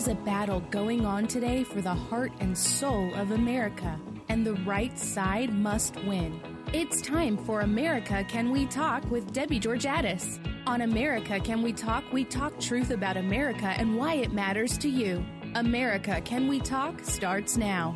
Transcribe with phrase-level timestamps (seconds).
[0.00, 4.00] Is a battle going on today for the heart and soul of America,
[4.30, 6.40] and the right side must win.
[6.72, 10.38] It's time for America Can We Talk with Debbie Georgatos.
[10.66, 14.88] On America Can We Talk, we talk truth about America and why it matters to
[14.88, 15.22] you.
[15.54, 17.94] America Can We Talk starts now.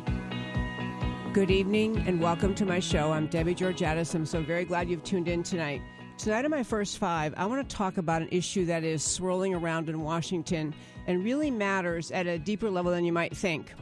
[1.33, 3.13] Good evening and welcome to my show.
[3.13, 4.13] I'm Debbie Georgatos.
[4.13, 5.81] I'm so very glad you've tuned in tonight.
[6.19, 9.55] Tonight, in my first five, I want to talk about an issue that is swirling
[9.55, 10.75] around in Washington
[11.07, 13.73] and really matters at a deeper level than you might think.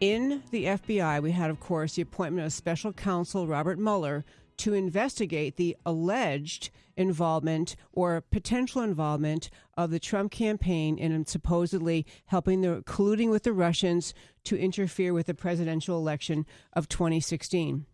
[0.00, 4.24] In the FBI, we had, of course, the appointment of special counsel Robert Mueller
[4.58, 12.60] to investigate the alleged involvement or potential involvement of the Trump campaign in supposedly helping
[12.62, 17.86] the colluding with the Russians to interfere with the presidential election of 2016.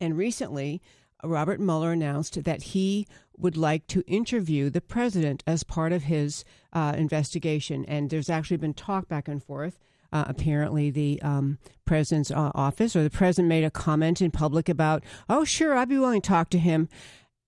[0.00, 0.82] And recently,
[1.22, 3.06] Robert Mueller announced that he
[3.36, 6.44] would like to interview the president as part of his
[6.74, 7.84] uh, investigation.
[7.86, 9.78] And there's actually been talk back and forth.
[10.12, 14.68] Uh, apparently, the um, president's uh, office or the president made a comment in public
[14.68, 16.88] about, oh, sure, I'd be willing to talk to him.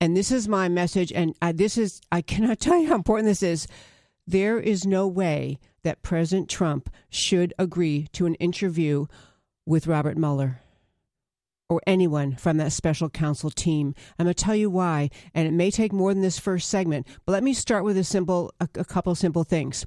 [0.00, 1.12] And this is my message.
[1.12, 3.68] And uh, this is, I cannot tell you how important this is.
[4.26, 9.06] There is no way that President Trump should agree to an interview
[9.64, 10.60] with Robert Mueller
[11.68, 13.94] or anyone from that special counsel team.
[14.18, 17.06] I'm going to tell you why, and it may take more than this first segment,
[17.24, 19.86] but let me start with a simple a, a couple simple things.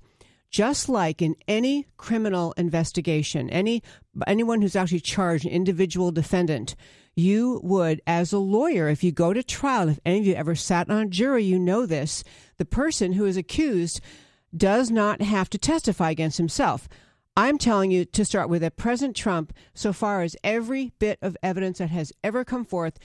[0.52, 3.84] Just like in any criminal investigation, any
[4.26, 6.76] anyone who's actually charged, an individual defendant,
[7.16, 10.56] you would, as a lawyer, if you go to trial, if any of you ever
[10.56, 12.24] sat on a jury, you know this,
[12.58, 14.02] the person who is accused
[14.56, 16.90] does not have to testify against himself.
[17.40, 21.38] I'm telling you to start with that President Trump, so far as every bit of
[21.42, 23.00] evidence that has ever come forth,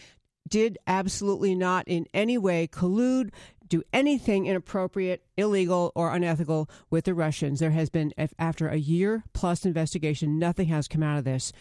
[0.48, 3.30] did absolutely not in any way collude,
[3.68, 7.60] do anything inappropriate, illegal, or unethical with the Russians.
[7.60, 11.52] There has been, after a year plus investigation, nothing has come out of this.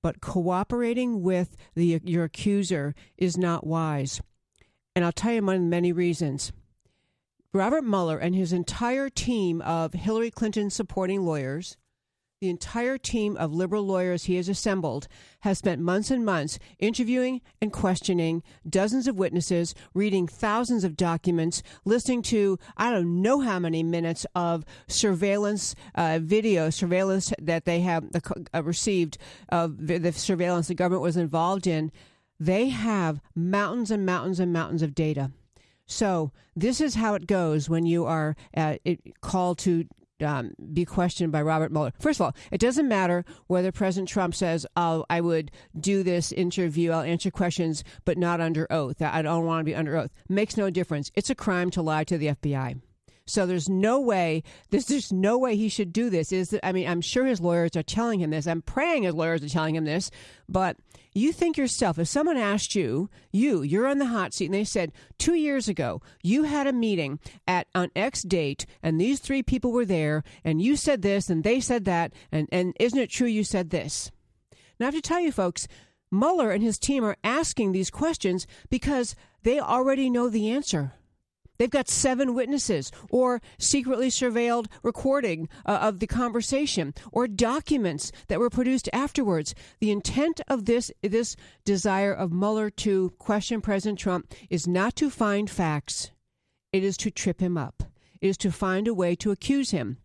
[0.00, 4.22] But cooperating with the, your accuser is not wise.
[4.96, 6.50] And I'll tell you one of many reasons.
[7.52, 11.76] Robert Mueller and his entire team of Hillary Clinton supporting lawyers
[12.42, 15.06] the entire team of liberal lawyers he has assembled
[15.42, 21.62] has spent months and months interviewing and questioning dozens of witnesses, reading thousands of documents,
[21.84, 27.78] listening to I don't know how many minutes of surveillance uh, video, surveillance that they
[27.82, 28.06] have
[28.52, 29.18] uh, received
[29.50, 31.92] of the surveillance the government was involved in.
[32.40, 35.30] They have mountains and mountains and mountains of data.
[35.86, 38.78] So this is how it goes when you are uh,
[39.20, 39.84] called to
[40.22, 41.92] um, be questioned by Robert Mueller.
[41.98, 46.32] First of all, it doesn't matter whether President Trump says, "Oh, I would do this
[46.32, 49.00] interview, I'll answer questions, but not under oath.
[49.00, 51.10] I don't want to be under oath." Makes no difference.
[51.14, 52.80] It's a crime to lie to the FBI.
[53.26, 56.32] So there's no way there's there's no way he should do this.
[56.32, 58.46] Is I mean I'm sure his lawyers are telling him this.
[58.46, 60.10] I'm praying his lawyers are telling him this.
[60.48, 60.76] But
[61.12, 64.64] you think yourself if someone asked you, you you're on the hot seat, and they
[64.64, 69.42] said two years ago you had a meeting at an X date, and these three
[69.42, 73.10] people were there, and you said this, and they said that, and and isn't it
[73.10, 74.10] true you said this?
[74.80, 75.68] Now I have to tell you folks.
[76.14, 80.92] Mueller and his team are asking these questions because they already know the answer.
[81.62, 88.40] They've got seven witnesses, or secretly surveilled recording uh, of the conversation, or documents that
[88.40, 89.54] were produced afterwards.
[89.78, 95.08] The intent of this this desire of Mueller to question President Trump is not to
[95.08, 96.10] find facts;
[96.72, 97.84] it is to trip him up.
[98.20, 99.98] It is to find a way to accuse him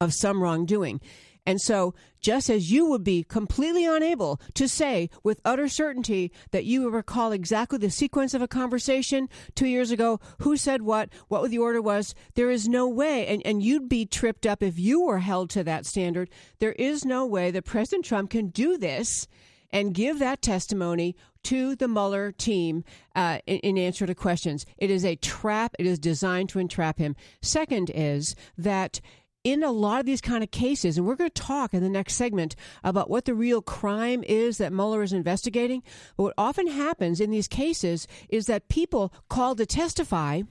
[0.00, 1.00] of some wrongdoing.
[1.46, 6.64] And so, just as you would be completely unable to say with utter certainty that
[6.64, 11.48] you recall exactly the sequence of a conversation two years ago, who said what, what
[11.48, 15.04] the order was, there is no way, and, and you'd be tripped up if you
[15.04, 16.28] were held to that standard.
[16.58, 19.28] There is no way that President Trump can do this
[19.70, 21.14] and give that testimony
[21.44, 22.82] to the Mueller team
[23.14, 24.66] uh, in, in, answer to questions.
[24.78, 25.76] It is a trap.
[25.78, 27.14] It is designed to entrap him.
[27.40, 29.00] Second is that
[29.46, 31.88] in a lot of these kind of cases, and we're going to talk in the
[31.88, 35.84] next segment about what the real crime is that Mueller is investigating.
[36.16, 40.42] But what often happens in these cases is that people called to testify.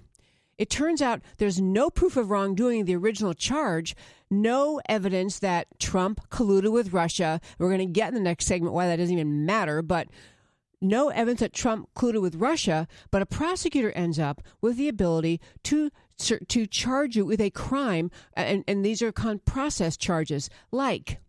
[0.58, 3.98] It turns out there's no proof of wrongdoing in the original charge,
[4.32, 7.42] no evidence that Trump colluded with Russia.
[7.60, 10.08] We're going to get in the next segment why that doesn't even matter, but
[10.80, 15.42] no evidence that Trump colluded with Russia, but a prosecutor ends up with the ability
[15.64, 21.20] to to charge you with a crime, and, and these are con- process charges like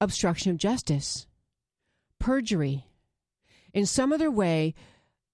[0.00, 1.26] obstruction of justice,
[2.18, 2.86] perjury,
[3.72, 4.74] in some other way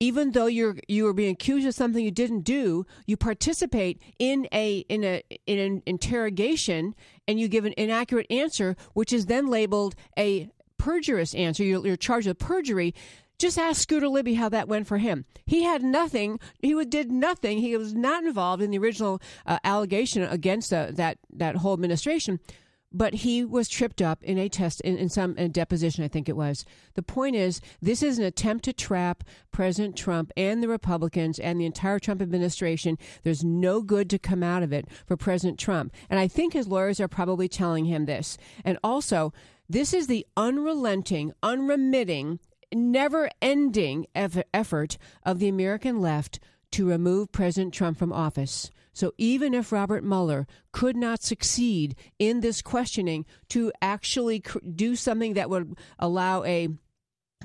[0.00, 4.48] even though you're you are being accused of something you didn't do, you participate in
[4.52, 6.94] a in a in an interrogation
[7.28, 10.48] and you give an inaccurate answer, which is then labeled a
[10.78, 11.62] perjurious answer.
[11.62, 12.94] You're, you're charged with perjury.
[13.40, 15.24] Just ask Scooter Libby how that went for him.
[15.46, 16.38] He had nothing.
[16.60, 17.58] He did nothing.
[17.58, 22.38] He was not involved in the original uh, allegation against uh, that that whole administration
[22.92, 26.28] but he was tripped up in a test in, in some in deposition i think
[26.28, 26.64] it was
[26.94, 29.22] the point is this is an attempt to trap
[29.52, 34.42] president trump and the republicans and the entire trump administration there's no good to come
[34.42, 38.06] out of it for president trump and i think his lawyers are probably telling him
[38.06, 39.32] this and also
[39.68, 42.40] this is the unrelenting unremitting
[42.72, 46.38] never ending effort of the american left
[46.70, 48.70] to remove president trump from office.
[48.92, 54.42] So even if Robert Mueller could not succeed in this questioning to actually
[54.74, 56.68] do something that would allow a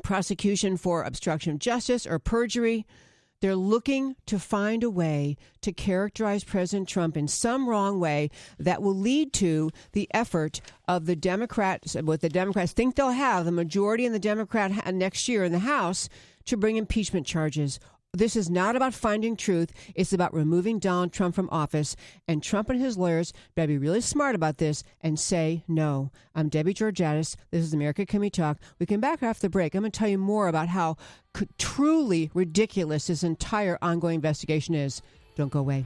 [0.04, 2.86] prosecution for obstruction of justice or perjury,
[3.46, 8.82] they're looking to find a way to characterize President Trump in some wrong way that
[8.82, 13.52] will lead to the effort of the Democrats, what the Democrats think they'll have, the
[13.52, 16.10] majority in the Democrat next year in the House,
[16.46, 17.80] to bring impeachment charges
[18.16, 19.72] this is not about finding truth.
[19.94, 21.96] It's about removing Donald Trump from office.
[22.28, 26.12] And Trump and his lawyers better be really smart about this and say no.
[26.34, 27.36] I'm Debbie Georgatos.
[27.52, 28.58] This is America Can We Talk.
[28.80, 29.76] We can back after the break.
[29.76, 30.98] I'm going to tell you more about how
[31.58, 35.02] truly ridiculous this entire ongoing investigation is.
[35.36, 35.86] Don't go away.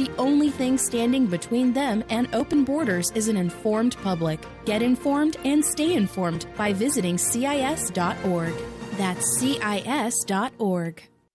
[0.00, 4.40] The only thing standing between them and open borders is an informed public.
[4.64, 8.54] Get informed and stay informed by visiting CIS.org.
[8.96, 11.09] That's CIS.org.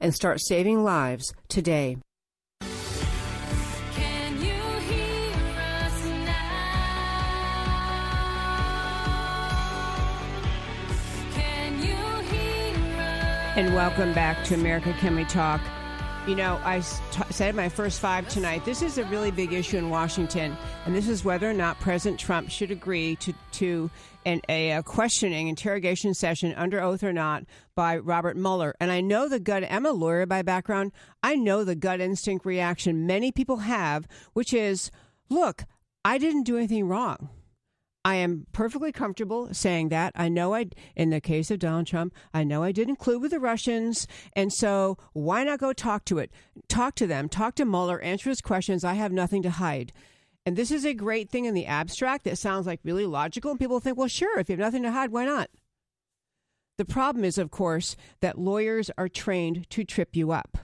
[0.00, 1.96] and start saving lives today.
[13.56, 15.60] And welcome back to America Can We Talk?
[16.26, 18.64] You know, I t- said my first five tonight.
[18.64, 22.18] This is a really big issue in Washington, and this is whether or not President
[22.18, 23.90] Trump should agree to to
[24.24, 28.74] an, a, a, questioning interrogation session under oath or not by Robert Mueller.
[28.80, 29.64] And I know the gut.
[29.70, 30.92] I'm a lawyer by background.
[31.22, 34.90] I know the gut instinct reaction many people have, which is,
[35.28, 35.64] look,
[36.04, 37.30] I didn't do anything wrong.
[38.02, 40.12] I am perfectly comfortable saying that.
[40.16, 43.32] I know I, in the case of Donald Trump, I know I didn't include with
[43.32, 44.06] the Russians.
[44.32, 46.30] And so why not go talk to it?
[46.68, 48.84] Talk to them, talk to Mueller, answer his questions.
[48.84, 49.92] I have nothing to hide.
[50.46, 53.50] And this is a great thing in the abstract that sounds like really logical.
[53.50, 55.50] And people think, well, sure, if you have nothing to hide, why not?
[56.78, 60.56] The problem is, of course, that lawyers are trained to trip you up.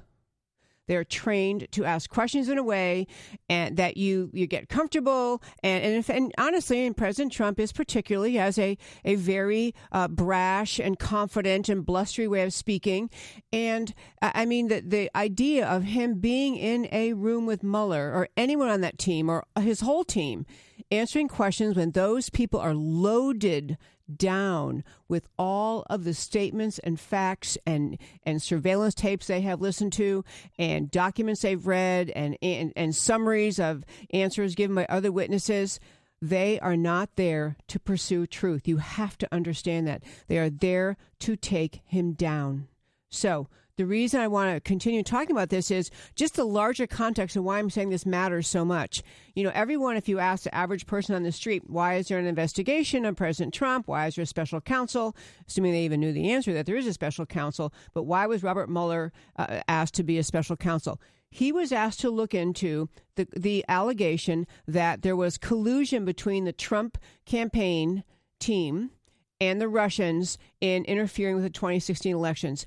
[0.87, 3.07] They're trained to ask questions in a way
[3.49, 5.43] and that you you get comfortable.
[5.63, 10.09] And and, if, and honestly, and President Trump is particularly has a a very uh,
[10.09, 13.11] brash and confident and blustery way of speaking.
[13.53, 18.29] And I mean the the idea of him being in a room with Mueller or
[18.37, 20.47] anyone on that team or his whole team
[20.91, 23.77] answering questions when those people are loaded
[24.15, 29.93] down with all of the statements and facts and, and surveillance tapes they have listened
[29.95, 30.25] to
[30.59, 35.81] and documents they've read and, and, and summaries of answers given by other witnesses.
[36.23, 38.67] They are not there to pursue truth.
[38.67, 40.03] You have to understand that.
[40.29, 42.69] They are there to take him down.
[43.11, 47.37] So, the reason I want to continue talking about this is just the larger context
[47.37, 49.03] of why I'm saying this matters so much.
[49.35, 52.19] You know, everyone, if you ask the average person on the street, why is there
[52.19, 53.87] an investigation of President Trump?
[53.87, 55.15] Why is there a special counsel?
[55.47, 58.43] Assuming they even knew the answer that there is a special counsel, but why was
[58.43, 60.99] Robert Mueller uh, asked to be a special counsel?
[61.31, 66.53] He was asked to look into the, the allegation that there was collusion between the
[66.53, 68.05] Trump campaign
[68.41, 68.91] team
[69.41, 72.65] and the Russians in interfering with the 2016 elections.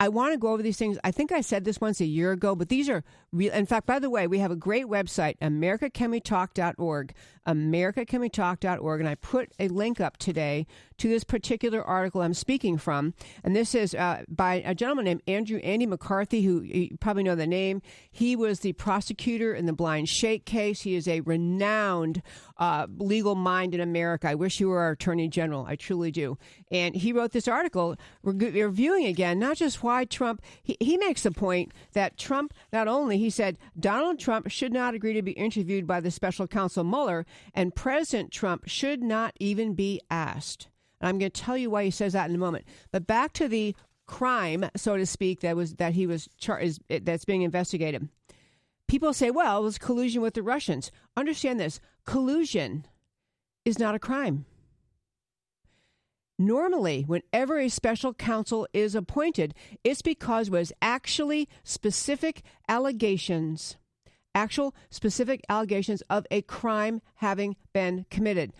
[0.00, 0.98] I want to go over these things.
[1.04, 4.00] I think I said this once a year ago, but these are In fact, by
[4.00, 7.14] the way, we have a great website, americacanwetalk.org,
[7.46, 10.66] americacanwetalk.org, and I put a link up today
[10.98, 13.14] to this particular article I'm speaking from.
[13.44, 17.36] And this is uh, by a gentleman named Andrew Andy McCarthy, who you probably know
[17.36, 17.82] the name.
[18.10, 20.82] He was the prosecutor in the Blind Sheikh case.
[20.82, 22.22] He is a renowned
[22.58, 24.28] uh, legal mind in America.
[24.28, 25.66] I wish you were our attorney general.
[25.66, 26.36] I truly do.
[26.70, 31.30] And he wrote this article reviewing again, not just why Trump, he, he makes the
[31.30, 35.86] point that Trump, not only, he said, Donald Trump should not agree to be interviewed
[35.86, 40.68] by the special counsel Mueller, and President Trump should not even be asked.
[41.00, 42.66] And I'm going to tell you why he says that in a moment.
[42.90, 43.74] But back to the
[44.06, 48.08] crime, so to speak, that was that he was char- is, that's being investigated.
[48.88, 50.90] People say, well, it was collusion with the Russians.
[51.16, 52.86] Understand this: collusion
[53.64, 54.46] is not a crime.
[56.40, 59.52] Normally, whenever a special counsel is appointed,
[59.84, 63.76] it's because it was actually specific allegations,
[64.34, 68.54] actual specific allegations of a crime having been committed.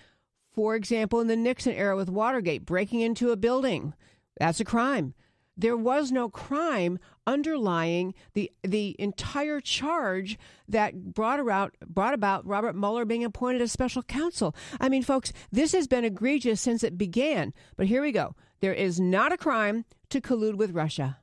[0.53, 3.95] For example, in the Nixon era with Watergate, breaking into a building,
[4.39, 5.15] that's a crime.
[5.57, 6.99] There was no crime
[7.31, 10.37] underlying the the entire charge
[10.69, 14.55] that brought about brought about Robert Mueller being appointed as special counsel.
[14.81, 17.55] I mean, folks, this has been egregious since it began.
[17.77, 18.35] But here we go.
[18.59, 21.19] There is not a crime to collude with Russia.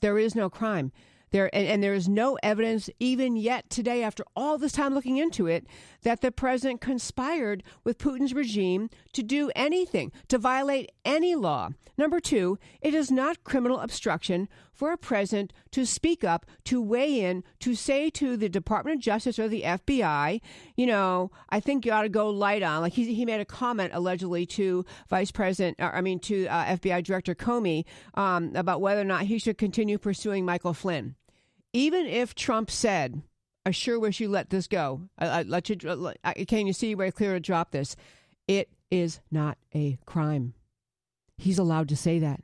[0.00, 0.92] There is no crime.
[1.30, 5.18] There and, and there is no evidence even yet today, after all this time looking
[5.18, 5.66] into it,
[6.02, 11.70] that the president conspired with Putin's regime to do anything, to violate any law.
[11.96, 14.48] Number two, it is not criminal obstruction
[14.80, 19.02] for a president to speak up, to weigh in, to say to the Department of
[19.02, 20.40] Justice or the FBI,
[20.74, 22.80] you know, I think you ought to go light on.
[22.80, 26.76] Like he, he made a comment allegedly to Vice President, or, I mean, to uh,
[26.76, 27.84] FBI Director Comey
[28.14, 31.14] um, about whether or not he should continue pursuing Michael Flynn
[31.72, 33.22] even if Trump said,
[33.64, 35.02] I sure wish you let this go.
[35.18, 36.14] I, I let you.
[36.24, 37.96] I, can you see very clear to drop this?
[38.48, 40.54] It is not a crime.
[41.36, 42.40] He's allowed to say that.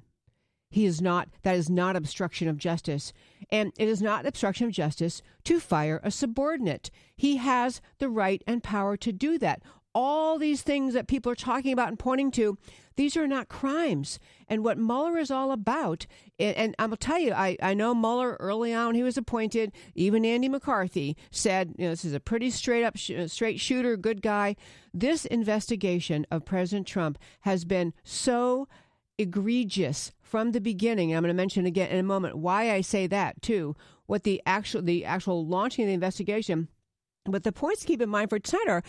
[0.76, 3.14] He is not, that is not obstruction of justice.
[3.50, 6.90] And it is not obstruction of justice to fire a subordinate.
[7.16, 9.62] He has the right and power to do that.
[9.94, 12.58] All these things that people are talking about and pointing to,
[12.96, 14.18] these are not crimes.
[14.48, 16.06] And what Mueller is all about,
[16.38, 20.26] and, I'm gonna tell you, I, I know Mueller early on he was appointed, even
[20.26, 24.20] Andy McCarthy said, you know, this is a pretty straight up, sh- straight shooter, good
[24.20, 24.56] guy.
[24.92, 28.68] This investigation of President Trump has been so
[29.18, 31.14] egregious from the beginning.
[31.14, 33.76] I'm going to mention again in a moment why I say that too.
[34.06, 36.68] What the actual the actual launching of the investigation.
[37.24, 38.82] But the points to keep in mind for tonight are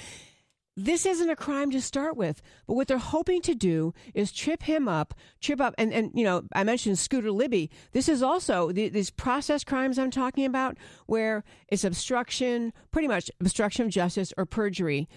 [0.80, 4.62] this isn't a crime to start with, but what they're hoping to do is trip
[4.62, 7.72] him up, trip up, and, and you know, I mentioned Scooter Libby.
[7.94, 13.32] This is also the, these process crimes I'm talking about, where it's obstruction, pretty much
[13.42, 15.10] obstruction of justice or perjury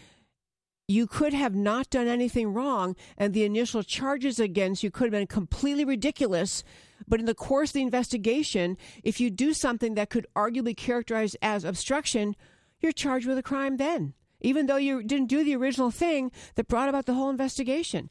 [0.90, 5.12] you could have not done anything wrong, and the initial charges against you could have
[5.12, 6.64] been completely ridiculous.
[7.06, 11.37] But in the course of the investigation, if you do something that could arguably characterize
[11.40, 12.35] as obstruction,
[12.80, 16.68] you're charged with a crime then, even though you didn't do the original thing that
[16.68, 18.11] brought about the whole investigation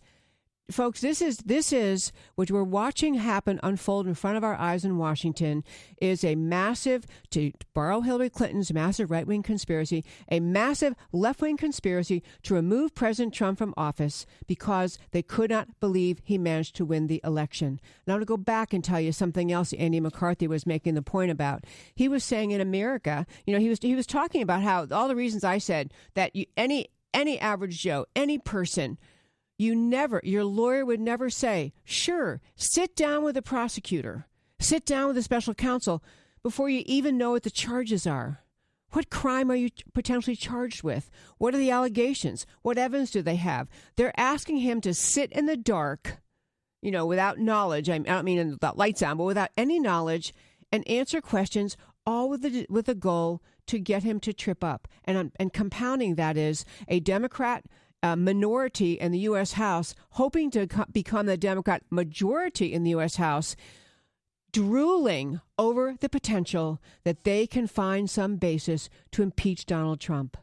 [0.71, 4.85] folks, this is this is what we're watching happen unfold in front of our eyes
[4.85, 5.63] in Washington
[6.01, 11.57] is a massive, to borrow Hillary Clinton's massive right wing conspiracy, a massive left wing
[11.57, 16.85] conspiracy to remove President Trump from office because they could not believe he managed to
[16.85, 17.79] win the election.
[18.07, 21.31] Now to go back and tell you something else Andy McCarthy was making the point
[21.31, 21.65] about.
[21.95, 25.07] He was saying in America, you know, he was he was talking about how all
[25.07, 28.97] the reasons I said that you, any any average Joe, any person
[29.59, 34.25] you never, your lawyer would never say, sure, sit down with the prosecutor,
[34.59, 36.01] sit down with the special counsel
[36.41, 38.39] before you even know what the charges are.
[38.91, 41.11] What crime are you potentially charged with?
[41.37, 42.47] What are the allegations?
[42.61, 43.67] What evidence do they have?
[43.97, 46.21] They're asking him to sit in the dark,
[46.81, 47.89] you know, without knowledge.
[47.89, 50.33] I don't mean without lights on, but without any knowledge,
[50.71, 54.87] and answer questions, all with the with the goal to get him to trip up.
[55.03, 57.65] And um, and compounding that is a Democrat
[58.01, 59.53] uh, minority in the U.S.
[59.53, 63.17] House, hoping to co- become the Democrat majority in the U.S.
[63.17, 63.55] House,
[64.51, 70.37] drooling over the potential that they can find some basis to impeach Donald Trump.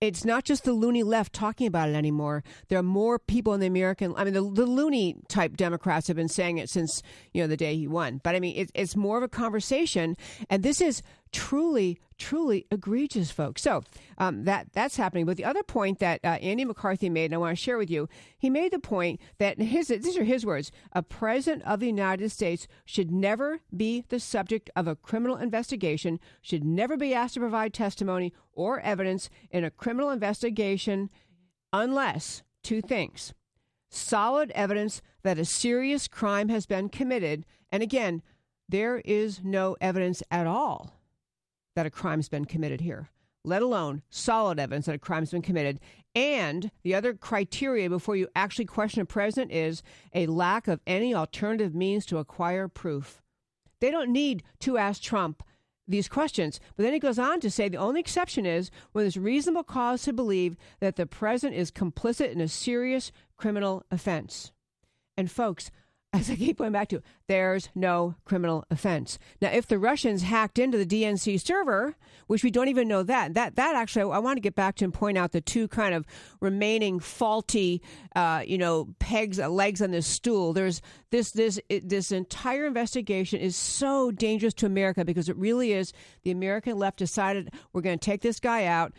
[0.00, 2.42] It's not just the loony left talking about it anymore.
[2.68, 4.14] There are more people in the American.
[4.16, 7.02] I mean, the, the loony type Democrats have been saying it since
[7.34, 8.18] you know the day he won.
[8.24, 10.16] But I mean, it, it's more of a conversation,
[10.48, 13.62] and this is truly, truly egregious, folks.
[13.62, 13.82] So
[14.18, 15.26] um, that that's happening.
[15.26, 17.90] But the other point that uh, Andy McCarthy made, and I want to share with
[17.90, 21.86] you, he made the point that his these are his words: a president of the
[21.86, 27.34] United States should never be the subject of a criminal investigation, should never be asked
[27.34, 31.10] to provide testimony or evidence in a criminal investigation,
[31.72, 33.32] unless two things:
[33.88, 38.22] solid evidence that a serious crime has been committed, and again.
[38.68, 40.99] There is no evidence at all
[41.76, 43.08] that a crime's been committed here,
[43.44, 45.80] let alone solid evidence that a crime's been committed.
[46.14, 49.82] And the other criteria before you actually question a president is
[50.14, 53.22] a lack of any alternative means to acquire proof.
[53.80, 55.42] They don't need to ask Trump
[55.90, 56.60] these questions.
[56.76, 60.02] But then he goes on to say the only exception is when there's reasonable cause
[60.02, 64.52] to believe that the president is complicit in a serious criminal offense.
[65.16, 65.70] And folks,
[66.12, 69.18] as I keep going back to, there's no criminal offense.
[69.40, 71.94] Now, if the Russians hacked into the DNC server,
[72.26, 74.84] which we don't even know that, that that actually, I want to get back to
[74.84, 76.04] and point out the two kind of
[76.40, 77.80] remaining faulty,
[78.16, 80.52] uh, you know, pegs, uh, legs on this stool.
[80.52, 85.72] There's this this it, this entire investigation is so dangerous to America because it really
[85.72, 85.92] is.
[86.24, 88.92] The American left decided we're going to take this guy out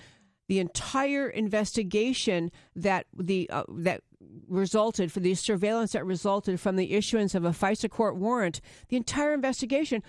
[0.47, 4.01] the entire investigation that the uh, that
[4.47, 8.97] resulted for the surveillance that resulted from the issuance of a FISA court warrant, the
[8.97, 10.03] entire investigation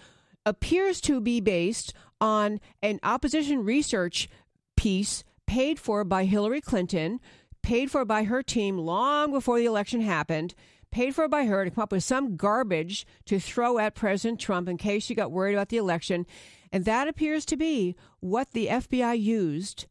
[0.44, 4.28] appears to be based on an opposition research
[4.76, 7.20] piece paid for by Hillary Clinton,
[7.62, 10.54] paid for by her team long before the election happened,
[10.90, 14.68] paid for by her to come up with some garbage to throw at President Trump
[14.68, 16.26] in case she got worried about the election.
[16.72, 19.86] And that appears to be what the FBI used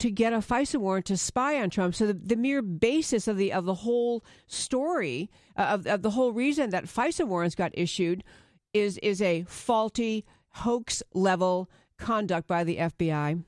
[0.00, 1.94] to get a FISA warrant to spy on Trump.
[1.94, 6.10] So the, the mere basis of the of the whole story uh, of, of the
[6.10, 8.24] whole reason that FISA warrants got issued
[8.72, 13.44] is is a faulty hoax level conduct by the FBI.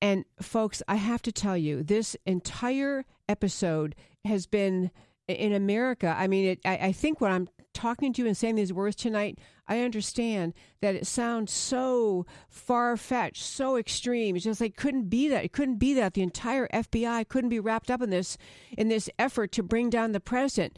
[0.00, 4.92] And folks, I have to tell you, this entire episode has been
[5.26, 6.14] in America.
[6.16, 7.48] I mean, it, I, I think what I'm
[7.78, 9.38] talking to you and saying these words tonight,
[9.68, 14.34] I understand that it sounds so far fetched, so extreme.
[14.34, 15.44] It's just like couldn't be that.
[15.44, 16.14] It couldn't be that.
[16.14, 18.36] The entire FBI couldn't be wrapped up in this
[18.76, 20.76] in this effort to bring down the president.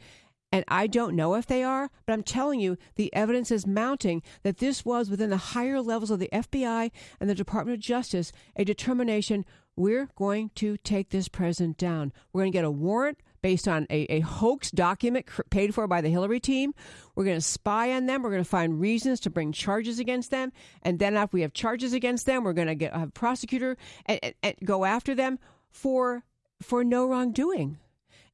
[0.52, 4.20] And I don't know if they are, but I'm telling you, the evidence is mounting
[4.42, 8.32] that this was within the higher levels of the FBI and the Department of Justice
[8.56, 12.12] a determination we're going to take this president down.
[12.32, 16.00] We're going to get a warrant based on a, a hoax document paid for by
[16.00, 16.74] the Hillary team.
[17.14, 18.22] We're going to spy on them.
[18.22, 20.52] We're going to find reasons to bring charges against them.
[20.82, 23.76] And then after we have charges against them, we're going to get a prosecutor
[24.06, 25.38] and, and, and go after them
[25.70, 26.24] for
[26.62, 27.78] for no wrongdoing.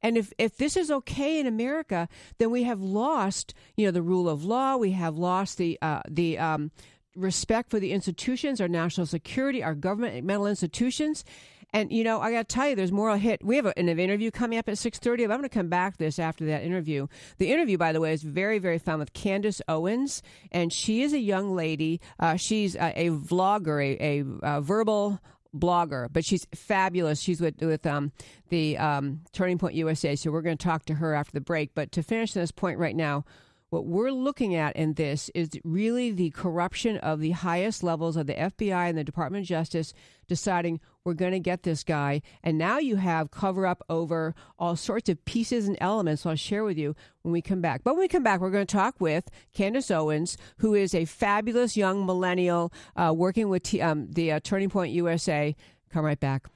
[0.03, 4.03] And if, if this is okay in America, then we have lost, you know, the
[4.03, 4.77] rule of law.
[4.77, 6.71] We have lost the uh, the um,
[7.17, 11.25] respect for the institutions, our national security, our governmental institutions.
[11.73, 13.45] And you know, I got to tell you, there's more hit.
[13.45, 15.25] We have an interview coming up at 6:30.
[15.25, 17.07] I'm going to come back this after that interview.
[17.39, 21.13] The interview, by the way, is very, very fun with Candace Owens, and she is
[21.13, 22.01] a young lady.
[22.19, 25.21] Uh, she's a, a vlogger, a, a, a verbal
[25.55, 27.21] blogger, but she's fabulous.
[27.21, 28.13] She's with with um,
[28.49, 31.75] the um, Turning Point USA, so we're going to talk to her after the break.
[31.75, 33.25] But to finish this point right now,
[33.71, 38.27] what we're looking at in this is really the corruption of the highest levels of
[38.27, 39.93] the FBI and the Department of Justice
[40.29, 42.23] deciding we're going to get this guy.
[42.43, 46.65] And now you have cover up over all sorts of pieces and elements I'll share
[46.65, 47.83] with you when we come back.
[47.83, 51.05] But when we come back, we're going to talk with Candace Owens, who is a
[51.05, 55.57] fabulous young millennial uh, working with T- um, the uh, Turning Point USA.
[55.91, 56.49] Come right back.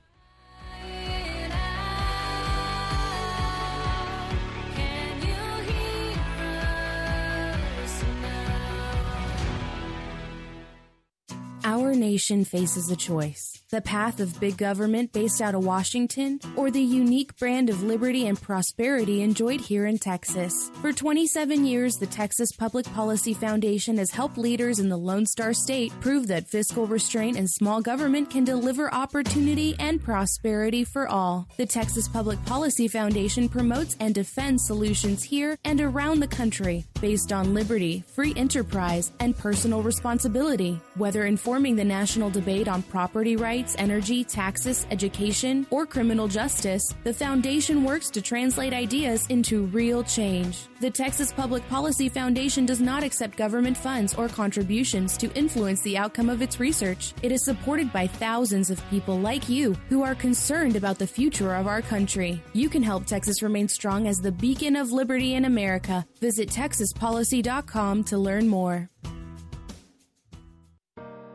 [12.00, 16.82] Nation faces a choice the path of big government based out of Washington, or the
[16.82, 20.70] unique brand of liberty and prosperity enjoyed here in Texas.
[20.80, 25.52] For 27 years, the Texas Public Policy Foundation has helped leaders in the Lone Star
[25.52, 31.48] State prove that fiscal restraint and small government can deliver opportunity and prosperity for all.
[31.56, 37.32] The Texas Public Policy Foundation promotes and defends solutions here and around the country based
[37.32, 43.74] on liberty, free enterprise, and personal responsibility, whether informing the national debate on property rights
[43.78, 50.68] energy, taxes, education, or criminal justice, the Foundation works to translate ideas into real change.
[50.80, 55.98] The Texas Public Policy Foundation does not accept government funds or contributions to influence the
[55.98, 57.12] outcome of its research.
[57.22, 61.54] It is supported by thousands of people like you who are concerned about the future
[61.54, 62.42] of our country.
[62.52, 66.06] You can help Texas remain strong as the beacon of liberty in America.
[66.20, 66.50] Visit
[66.92, 68.88] texaspolicy.com to learn more.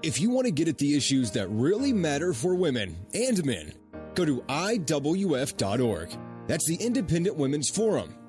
[0.04, 3.74] If you want to get at the issues that really matter for women and men,
[4.13, 6.18] go to IWF.org.
[6.48, 8.13] That's the Independent Women's Forum.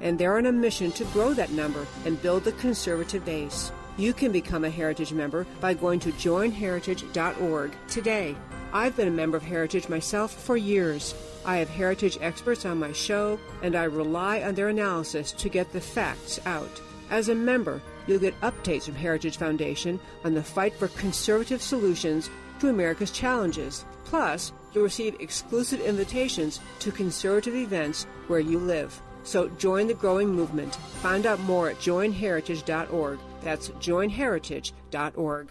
[0.00, 3.72] and they're on a mission to grow that number and build the conservative base.
[3.96, 8.36] You can become a Heritage member by going to joinheritage.org today.
[8.72, 11.14] I've been a member of Heritage myself for years.
[11.44, 15.72] I have Heritage experts on my show, and I rely on their analysis to get
[15.72, 16.80] the facts out.
[17.10, 22.30] As a member, you'll get updates from Heritage Foundation on the fight for conservative solutions
[22.60, 23.84] to America's challenges.
[24.04, 29.00] Plus, you'll receive exclusive invitations to conservative events where you live.
[29.28, 30.74] So join the growing movement.
[31.02, 33.18] Find out more at joinheritage.org.
[33.42, 35.48] That's joinheritage.org.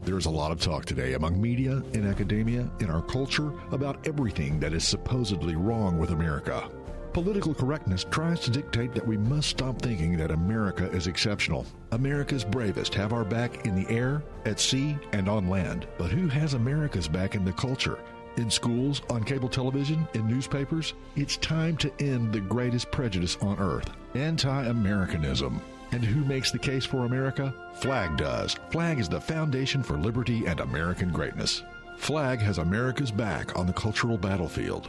[0.00, 4.58] There's a lot of talk today among media, in academia, in our culture about everything
[4.60, 6.66] that is supposedly wrong with America.
[7.12, 11.66] Political correctness tries to dictate that we must stop thinking that America is exceptional.
[11.92, 15.86] America's bravest have our back in the air, at sea, and on land.
[15.98, 17.98] But who has America's back in the culture?
[18.36, 20.94] In schools, on cable television, in newspapers?
[21.14, 25.60] It's time to end the greatest prejudice on earth anti Americanism.
[25.92, 27.54] And who makes the case for America?
[27.76, 28.56] FLAG does.
[28.70, 31.62] FLAG is the foundation for liberty and American greatness.
[31.96, 34.88] FLAG has America's back on the cultural battlefield.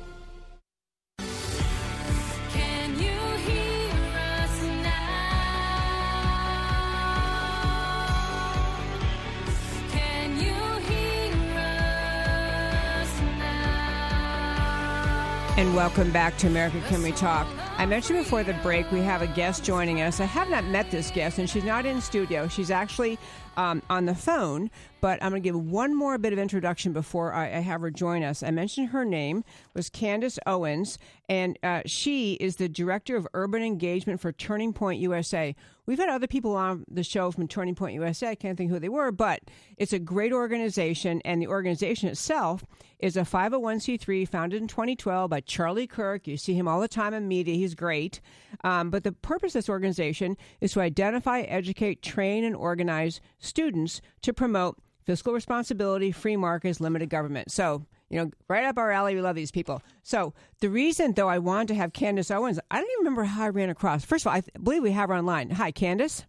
[15.61, 17.47] And welcome back to America Can We Talk.
[17.77, 20.19] I mentioned before the break we have a guest joining us.
[20.19, 22.47] I have not met this guest, and she's not in studio.
[22.47, 23.19] She's actually
[23.57, 24.69] um, on the phone,
[25.01, 27.91] but I'm going to give one more bit of introduction before I, I, have her
[27.91, 28.43] join us.
[28.43, 33.63] I mentioned her name was Candace Owens, and uh, she is the director of urban
[33.63, 35.55] engagement for Turning Point USA.
[35.85, 38.29] We've had other people on the show from Turning Point USA.
[38.29, 39.41] I can't think who they were, but
[39.77, 42.63] it's a great organization, and the organization itself
[42.99, 46.27] is a 501c3 founded in 2012 by Charlie Kirk.
[46.27, 47.55] You see him all the time in media.
[47.55, 48.21] He's great.
[48.63, 54.01] Um, but the purpose of this organization is to identify, educate, train, and organize students
[54.21, 57.51] to promote fiscal responsibility, free markets, limited government.
[57.51, 59.15] So, you know, right up our alley.
[59.15, 59.81] We love these people.
[60.03, 63.43] So, the reason, though, I wanted to have Candace Owens, I don't even remember how
[63.43, 64.05] I ran across.
[64.05, 65.49] First of all, I believe we have her online.
[65.49, 66.25] Hi, Candace.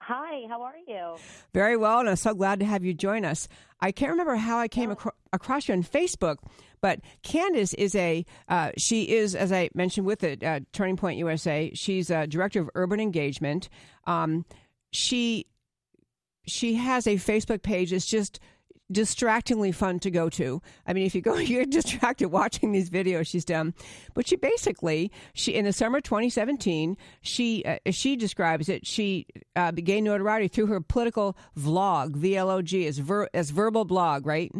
[0.00, 1.16] Hi, how are you?
[1.52, 3.48] Very well, and I'm so glad to have you join us.
[3.80, 6.36] I can't remember how I came acro- across you on Facebook,
[6.80, 11.18] but Candace is a uh, she is, as I mentioned, with the uh, Turning Point
[11.18, 11.72] USA.
[11.74, 13.68] She's a director of urban engagement.
[14.06, 14.44] Um,
[14.92, 15.46] she
[16.46, 17.92] she has a Facebook page.
[17.92, 18.40] It's just
[18.90, 20.62] distractingly fun to go to.
[20.86, 23.74] I mean, if you go, you're distracted watching these videos she's done.
[24.14, 28.86] But she basically, she in the summer 2017, she uh, she describes it.
[28.86, 34.52] She uh, gained notoriety through her political vlog, VLOG, as ver, as verbal blog, right?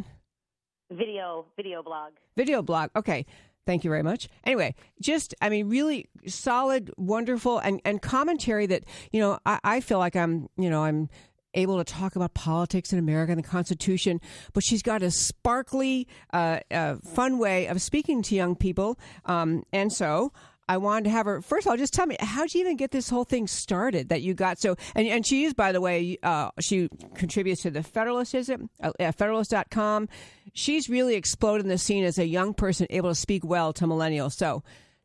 [0.91, 2.13] Video, video blog.
[2.37, 2.91] Video blog.
[2.95, 3.27] Okay.
[3.67, 4.29] Thank you very much.
[4.45, 9.81] Anyway, just, I mean, really solid, wonderful, and, and commentary that, you know, I, I
[9.81, 11.09] feel like I'm, you know, I'm
[11.57, 14.21] able to talk about politics in America and the Constitution,
[14.53, 18.99] but she's got a sparkly, uh, uh, fun way of speaking to young people.
[19.25, 20.33] Um, and so
[20.69, 21.41] I wanted to have her.
[21.43, 24.09] First of all, just tell me how did you even get this whole thing started?
[24.09, 27.71] That you got so, and, and she is, by the way, uh, she contributes to
[27.71, 28.61] the Federalist, is it?
[28.83, 30.09] Uh, Federalist.com.
[30.53, 33.87] She's really exploded in the scene as a young person able to speak well to
[33.87, 34.33] millennials.
[34.33, 34.63] So,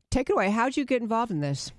[0.10, 0.50] take it away.
[0.50, 1.72] How did you get involved in this?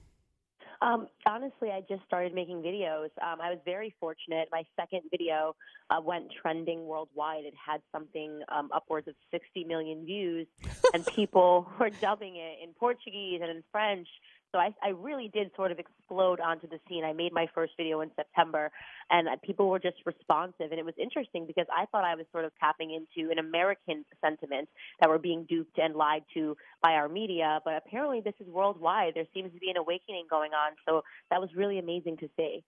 [0.82, 3.10] Um, honestly, I just started making videos.
[3.22, 4.48] Um, I was very fortunate.
[4.50, 5.54] My second video
[5.90, 7.44] uh, went trending worldwide.
[7.44, 10.48] It had something um, upwards of 60 million views,
[10.92, 14.08] and people were dubbing it in Portuguese and in French.
[14.52, 17.04] So I, I really did sort of explode onto the scene.
[17.04, 18.70] I made my first video in September,
[19.10, 20.70] and uh, people were just responsive.
[20.70, 24.04] And it was interesting because I thought I was sort of tapping into an American
[24.20, 24.68] sentiment
[25.00, 27.60] that we're being duped and lied to by our media.
[27.64, 29.14] But apparently, this is worldwide.
[29.14, 30.72] There seems to be an awakening going on.
[30.86, 32.62] So that was really amazing to see.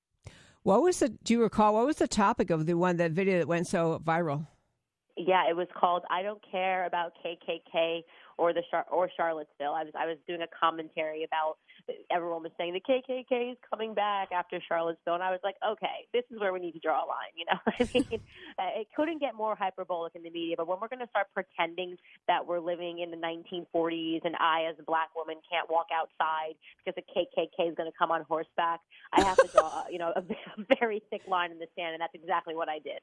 [0.62, 1.10] What was the?
[1.10, 4.00] Do you recall what was the topic of the one that video that went so
[4.02, 4.46] viral?
[5.18, 8.00] Yeah, it was called "I Don't Care About KKK
[8.38, 9.72] or the Char- or Charlottesville.
[9.72, 11.56] I was I was doing a commentary about
[12.10, 16.08] everyone was saying the KKK is coming back after Charlottesville, and I was like, okay,
[16.12, 17.34] this is where we need to draw a line.
[17.36, 18.20] You know, I mean,
[18.58, 20.56] uh, it couldn't get more hyperbolic in the media.
[20.56, 21.96] But when we're going to start pretending
[22.28, 26.54] that we're living in the 1940s and I, as a black woman, can't walk outside
[26.84, 28.80] because the KKK is going to come on horseback,
[29.12, 32.00] I have to draw, you know, a, a very thick line in the sand, and
[32.00, 33.00] that's exactly what I did.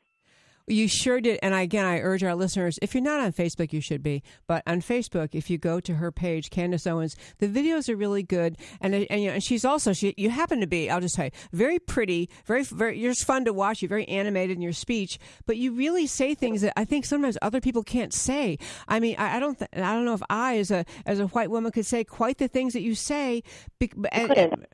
[0.68, 1.40] You sure did.
[1.42, 4.24] And again, I urge our listeners if you're not on Facebook, you should be.
[4.48, 8.24] But on Facebook, if you go to her page, Candace Owens, the videos are really
[8.24, 8.58] good.
[8.80, 11.26] And, and, you know, and she's also, she, you happen to be, I'll just tell
[11.26, 13.82] you, very pretty, very, very, you're just fun to watch.
[13.82, 17.38] You're very animated in your speech, but you really say things that I think sometimes
[17.42, 18.58] other people can't say.
[18.88, 21.28] I mean, I, I don't, th- I don't know if I, as a, as a
[21.28, 23.44] white woman, could say quite the things that you say.
[23.80, 24.68] Be- and, and,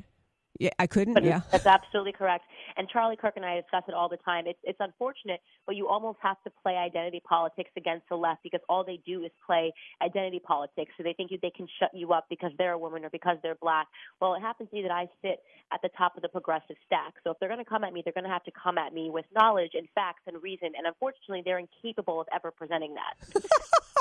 [0.60, 1.13] Yeah, I couldn't.
[1.13, 2.45] But yeah, that's absolutely correct.
[2.78, 4.46] And Charlie Kirk and I discuss it all the time.
[4.48, 8.62] It's it's unfortunate, but you almost have to play identity politics against the left because
[8.70, 10.92] all they do is play identity politics.
[10.98, 13.58] So they think they can shut you up because they're a woman or because they're
[13.62, 13.88] black.
[14.22, 15.40] Well, it happens to be that I sit
[15.74, 17.13] at the top of the progressive stack.
[17.24, 18.94] So if they're going to come at me, they're going to have to come at
[18.94, 20.70] me with knowledge and facts and reason.
[20.78, 23.44] And unfortunately, they're incapable of ever presenting that.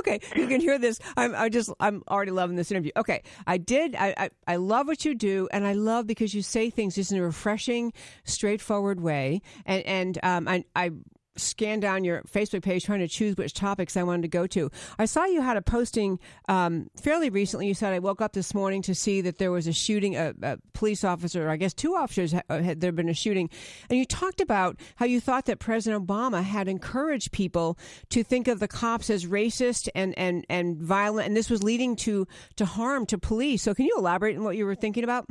[0.00, 0.98] okay, you can hear this.
[1.16, 2.92] I'm I just I'm already loving this interview.
[2.96, 3.94] Okay, I did.
[3.96, 7.12] I, I I love what you do, and I love because you say things just
[7.12, 7.92] in a refreshing,
[8.24, 9.42] straightforward way.
[9.66, 10.90] And and um, I I
[11.36, 14.70] scan down your Facebook page trying to choose which topics I wanted to go to.
[14.98, 16.18] I saw you had a posting
[16.48, 17.66] um, fairly recently.
[17.66, 20.16] You said I woke up this morning to see that there was a shooting.
[20.16, 23.50] A, a police officer, I guess two officers, had, had there been a shooting,
[23.88, 27.78] and you talked about how you thought that President Obama had encouraged people
[28.10, 31.96] to think of the cops as racist and and and violent, and this was leading
[31.96, 33.62] to to harm to police.
[33.62, 35.26] So, can you elaborate on what you were thinking about?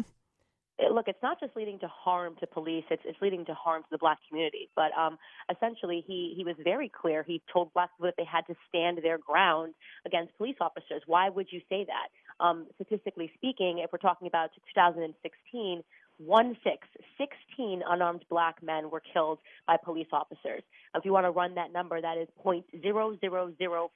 [0.92, 3.88] Look, it's not just leading to harm to police; it's it's leading to harm to
[3.92, 4.70] the black community.
[4.76, 5.18] But um,
[5.52, 7.24] essentially, he he was very clear.
[7.24, 9.74] He told black people that they had to stand their ground
[10.06, 11.02] against police officers.
[11.06, 12.44] Why would you say that?
[12.44, 15.84] Um, statistically speaking, if we're talking about 2016,
[16.18, 20.64] one six, 16 unarmed black men were killed by police officers.
[20.96, 23.88] If you want to run that number, that is 0.00045%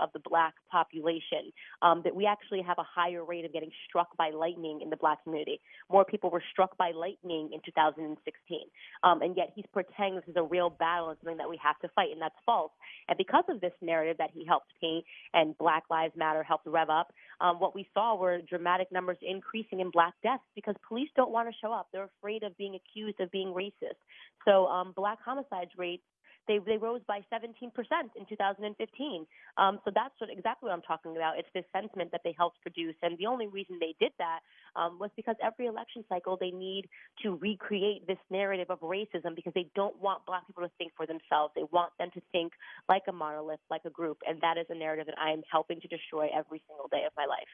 [0.00, 1.52] of the black population.
[1.82, 4.96] Um, that we actually have a higher rate of getting struck by lightning in the
[4.96, 5.60] black community.
[5.90, 8.60] More people were struck by lightning in 2016.
[9.02, 11.78] Um, and yet he's pretending this is a real battle and something that we have
[11.80, 12.72] to fight, and that's false.
[13.08, 16.88] And because of this narrative that he helped paint and Black Lives Matter helped rev
[16.88, 21.30] up, um, what we saw were dramatic numbers increasing in black deaths because police don't
[21.30, 21.88] want to show up.
[21.92, 24.00] They're afraid of being accused of being racist.
[24.46, 26.04] So um, black homicides rates
[26.50, 27.70] they they rose by 17%
[28.16, 29.26] in 2015.
[29.56, 31.38] Um, so that's what, exactly what I'm talking about.
[31.38, 34.40] It's this sentiment that they helped produce, and the only reason they did that
[34.74, 36.88] um, was because every election cycle they need
[37.22, 41.06] to recreate this narrative of racism because they don't want black people to think for
[41.06, 41.52] themselves.
[41.54, 42.52] They want them to think
[42.88, 45.80] like a monolith, like a group, and that is a narrative that I am helping
[45.80, 47.50] to destroy every single day of my life.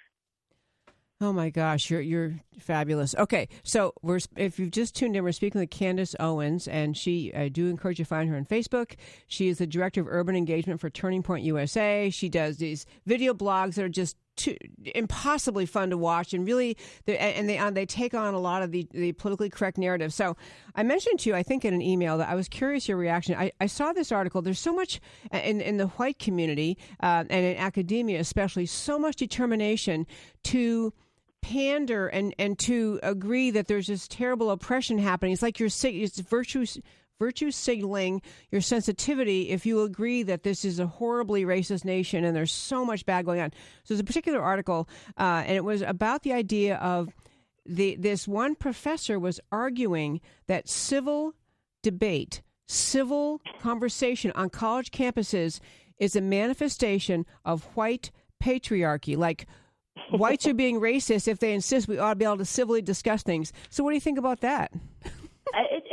[1.19, 3.15] Oh my gosh, you're you're fabulous.
[3.15, 7.33] Okay, so we're if you've just tuned in, we're speaking with Candace Owens, and she
[7.35, 8.97] I do encourage you to find her on Facebook.
[9.27, 12.11] She is the director of urban engagement for Turning Point USA.
[12.11, 14.57] She does these video blogs that are just too,
[14.95, 16.77] impossibly fun to watch, and really,
[17.07, 20.13] and they they take on a lot of the, the politically correct narrative.
[20.13, 20.37] So,
[20.75, 23.35] I mentioned to you, I think, in an email that I was curious your reaction.
[23.37, 24.43] I, I saw this article.
[24.43, 25.01] There's so much
[25.33, 30.07] in in the white community uh, and in academia, especially, so much determination
[30.45, 30.93] to
[31.47, 35.33] pander and and to agree that there's this terrible oppression happening.
[35.33, 36.67] It's like you're it's virtue
[37.21, 42.37] virtue signaling your sensitivity if you agree that this is a horribly racist nation and
[42.37, 43.53] there's so much bad going on.
[43.85, 47.11] So there's a particular article, uh, and it was about the idea of
[47.65, 51.35] the this one professor was arguing that civil
[51.83, 55.61] debate, civil conversation on college campuses
[55.99, 58.11] is a manifestation of white
[58.43, 59.47] patriarchy, like
[60.11, 63.23] whites are being racist if they insist we ought to be able to civilly discuss
[63.23, 63.53] things.
[63.71, 64.73] So, what do you think about that?
[65.71, 65.86] It's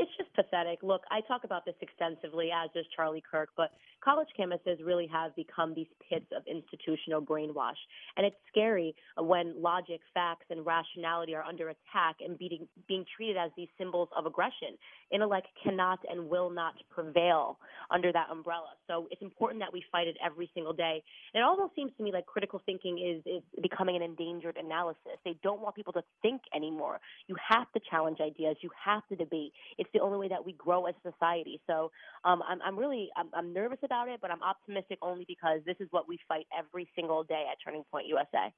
[0.82, 3.72] Look, I talk about this extensively, as does Charlie Kirk, but
[4.04, 7.80] college campuses really have become these pits of institutional brainwash.
[8.18, 13.38] And it's scary when logic, facts, and rationality are under attack and being, being treated
[13.38, 14.78] as these symbols of aggression.
[15.12, 17.58] Intellect cannot and will not prevail
[17.92, 18.70] under that umbrella.
[18.88, 21.04] So it's important that we fight it every single day.
[21.34, 25.18] And it almost seems to me like critical thinking is, is becoming an endangered analysis.
[25.24, 27.00] They don't want people to think anymore.
[27.28, 28.58] You have to challenge ideas.
[28.62, 29.54] You have to debate.
[29.78, 31.62] It's the only way that we grow as society.
[31.68, 31.92] So
[32.24, 35.78] um, I'm, I'm really I'm, I'm nervous about it, but I'm optimistic only because this
[35.80, 38.52] is what we fight every single day at Turning Point USA.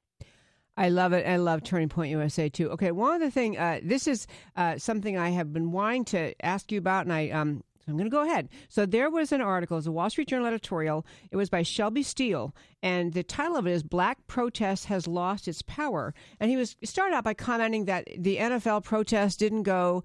[0.78, 1.26] I love it.
[1.26, 2.70] I love Turning Point USA too.
[2.72, 3.58] Okay, one other thing.
[3.58, 7.30] Uh, this is uh, something I have been wanting to ask you about, and I
[7.30, 8.50] um, I'm going to go ahead.
[8.68, 11.06] So there was an article, it's a Wall Street Journal editorial.
[11.32, 15.48] It was by Shelby Steele, and the title of it is "Black Protest Has Lost
[15.48, 20.04] Its Power." And he was started out by commenting that the NFL protest didn't go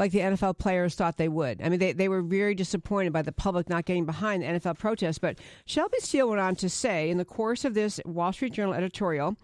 [0.00, 1.60] like the NFL players thought they would.
[1.60, 4.78] I mean, they, they were very disappointed by the public not getting behind the NFL
[4.78, 5.20] protest.
[5.20, 8.72] But Shelby Steele went on to say in the course of this Wall Street Journal
[8.72, 9.36] editorial,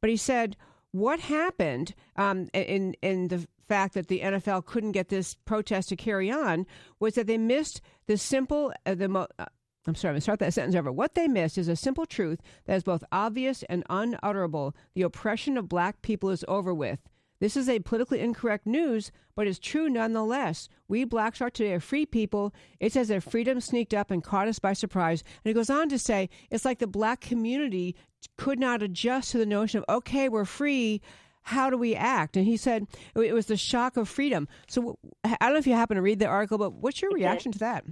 [0.00, 0.56] but he said,
[0.92, 5.96] what happened um, in in the fact that the NFL couldn't get this protest to
[5.96, 6.64] carry on
[7.00, 9.46] was that they missed the simple uh, the mo- uh,
[9.88, 10.92] I'm sorry, I'm going to start that sentence over.
[10.92, 14.76] What they missed is a simple truth that is both obvious and unutterable.
[14.94, 17.00] The oppression of black people is over with.
[17.44, 20.70] This is a politically incorrect news, but it's true nonetheless.
[20.88, 22.54] We blacks are today a free people.
[22.80, 25.22] It's as if freedom sneaked up and caught us by surprise.
[25.44, 27.96] And it goes on to say it's like the black community
[28.38, 31.02] could not adjust to the notion of, okay, we're free.
[31.42, 32.38] how do we act?
[32.38, 34.48] And he said it was the shock of freedom.
[34.66, 37.52] So I don't know if you happen to read the article, but what's your reaction
[37.52, 37.84] to that?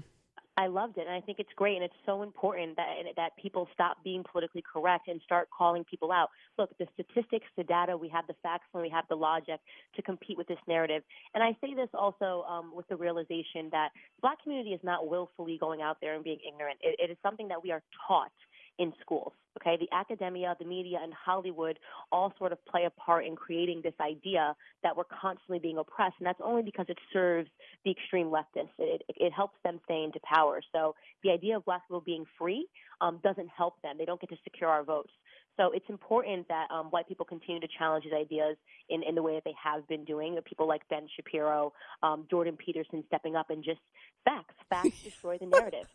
[0.56, 2.86] I loved it, and I think it's great, and it's so important that
[3.16, 6.28] that people stop being politically correct and start calling people out.
[6.58, 9.60] Look, the statistics, the data, we have the facts, and we have the logic
[9.96, 11.02] to compete with this narrative.
[11.34, 15.08] And I say this also um, with the realization that the black community is not
[15.08, 16.78] willfully going out there and being ignorant.
[16.82, 18.32] it, it is something that we are taught
[18.82, 19.32] in schools.
[19.60, 21.78] Okay, the academia, the media, and Hollywood
[22.10, 26.16] all sort of play a part in creating this idea that we're constantly being oppressed,
[26.18, 27.50] and that's only because it serves
[27.84, 28.74] the extreme leftists.
[28.78, 30.60] It, it, it helps them stay into power.
[30.72, 32.66] So the idea of black people being free
[33.02, 33.96] um, doesn't help them.
[33.98, 35.12] They don't get to secure our votes.
[35.58, 38.56] So it's important that um, white people continue to challenge these ideas
[38.88, 40.38] in, in the way that they have been doing.
[40.46, 43.80] People like Ben Shapiro, um, Jordan Peterson stepping up and just
[44.24, 44.54] facts.
[44.70, 45.86] Facts destroy the narrative.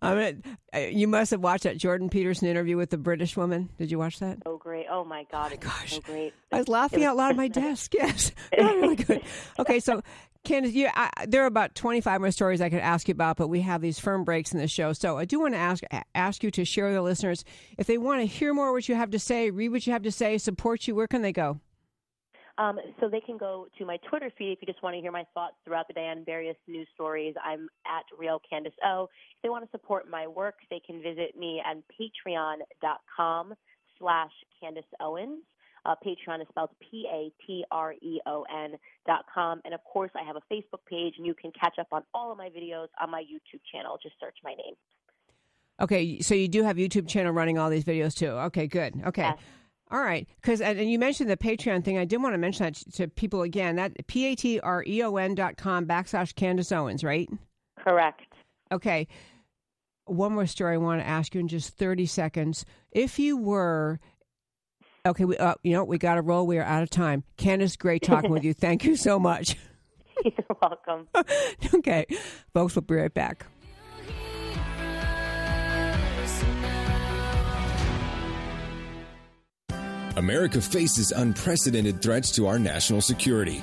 [0.00, 0.42] I mean,
[0.74, 3.68] uh, you must have watched that Jordan Peterson interview with the British woman.
[3.78, 4.38] Did you watch that?
[4.46, 4.86] Oh, great!
[4.90, 5.46] Oh my God!
[5.46, 6.32] Oh, my gosh, so great.
[6.52, 7.92] I was laughing was out loud at my desk.
[7.98, 9.22] Yes, really good.
[9.58, 10.02] Okay, so
[10.44, 13.48] Candace, you, I, there are about twenty-five more stories I could ask you about, but
[13.48, 14.92] we have these firm breaks in the show.
[14.92, 15.82] So I do want to ask
[16.14, 17.44] ask you to share with the listeners
[17.76, 20.02] if they want to hear more what you have to say, read what you have
[20.02, 20.94] to say, support you.
[20.94, 21.60] Where can they go?
[22.58, 25.12] Um, so they can go to my Twitter feed if you just want to hear
[25.12, 27.34] my thoughts throughout the day on various news stories.
[27.42, 29.04] I'm at Real Candace O.
[29.04, 33.54] If they want to support my work, they can visit me at patreon.com
[33.98, 35.44] slash Candace Owens.
[35.86, 38.72] Uh, Patreon is spelled P-A-T-R-E-O-N
[39.06, 39.60] dot com.
[39.64, 42.32] And of course, I have a Facebook page, and you can catch up on all
[42.32, 43.98] of my videos on my YouTube channel.
[44.02, 44.74] Just search my name.
[45.80, 48.30] Okay, so you do have YouTube channel running all these videos too.
[48.30, 49.00] Okay, good.
[49.06, 49.22] Okay.
[49.22, 49.38] Yes.
[49.90, 51.96] All right, because and you mentioned the Patreon thing.
[51.96, 53.76] I did want to mention that to people again.
[53.76, 57.28] That p a t r e o n dot com backslash Candace Owens, right?
[57.78, 58.22] Correct.
[58.70, 59.08] Okay.
[60.04, 62.66] One more story I want to ask you in just thirty seconds.
[62.92, 63.98] If you were
[65.06, 66.46] okay, we, uh, you know we got to roll.
[66.46, 67.24] We are out of time.
[67.38, 68.52] Candace, great talking with you.
[68.54, 69.56] Thank you so much.
[70.24, 71.08] You're welcome.
[71.74, 72.06] okay,
[72.52, 73.46] folks, we'll be right back.
[80.18, 83.62] America faces unprecedented threats to our national security.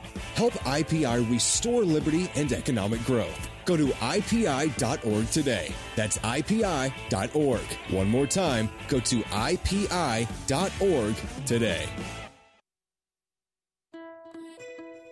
[0.35, 3.49] Help IPI restore liberty and economic growth.
[3.65, 5.73] Go to IPI.org today.
[5.95, 7.61] That's IPI.org.
[7.89, 11.15] One more time, go to IPI.org
[11.45, 11.87] today.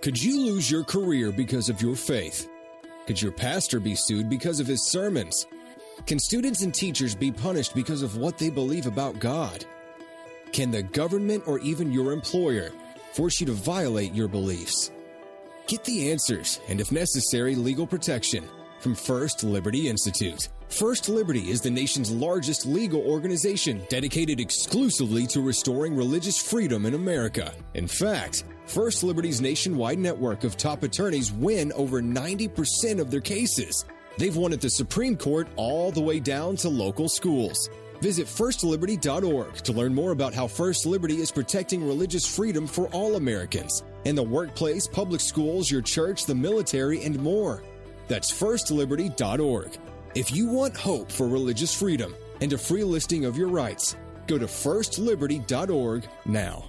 [0.01, 2.49] Could you lose your career because of your faith?
[3.05, 5.45] Could your pastor be sued because of his sermons?
[6.07, 9.65] Can students and teachers be punished because of what they believe about God?
[10.53, 12.71] Can the government or even your employer
[13.13, 14.91] force you to violate your beliefs?
[15.69, 18.43] Get the answers and, if necessary, legal protection
[18.79, 20.49] from First Liberty Institute.
[20.69, 26.95] First Liberty is the nation's largest legal organization dedicated exclusively to restoring religious freedom in
[26.95, 27.53] America.
[27.75, 33.85] In fact, First Liberty's nationwide network of top attorneys win over 90% of their cases.
[34.17, 37.69] They've won at the Supreme Court all the way down to local schools.
[38.01, 43.17] Visit firstliberty.org to learn more about how First Liberty is protecting religious freedom for all
[43.17, 47.63] Americans in the workplace, public schools, your church, the military, and more.
[48.07, 49.77] That's firstliberty.org.
[50.15, 53.95] If you want hope for religious freedom and a free listing of your rights,
[54.27, 56.68] go to firstliberty.org now.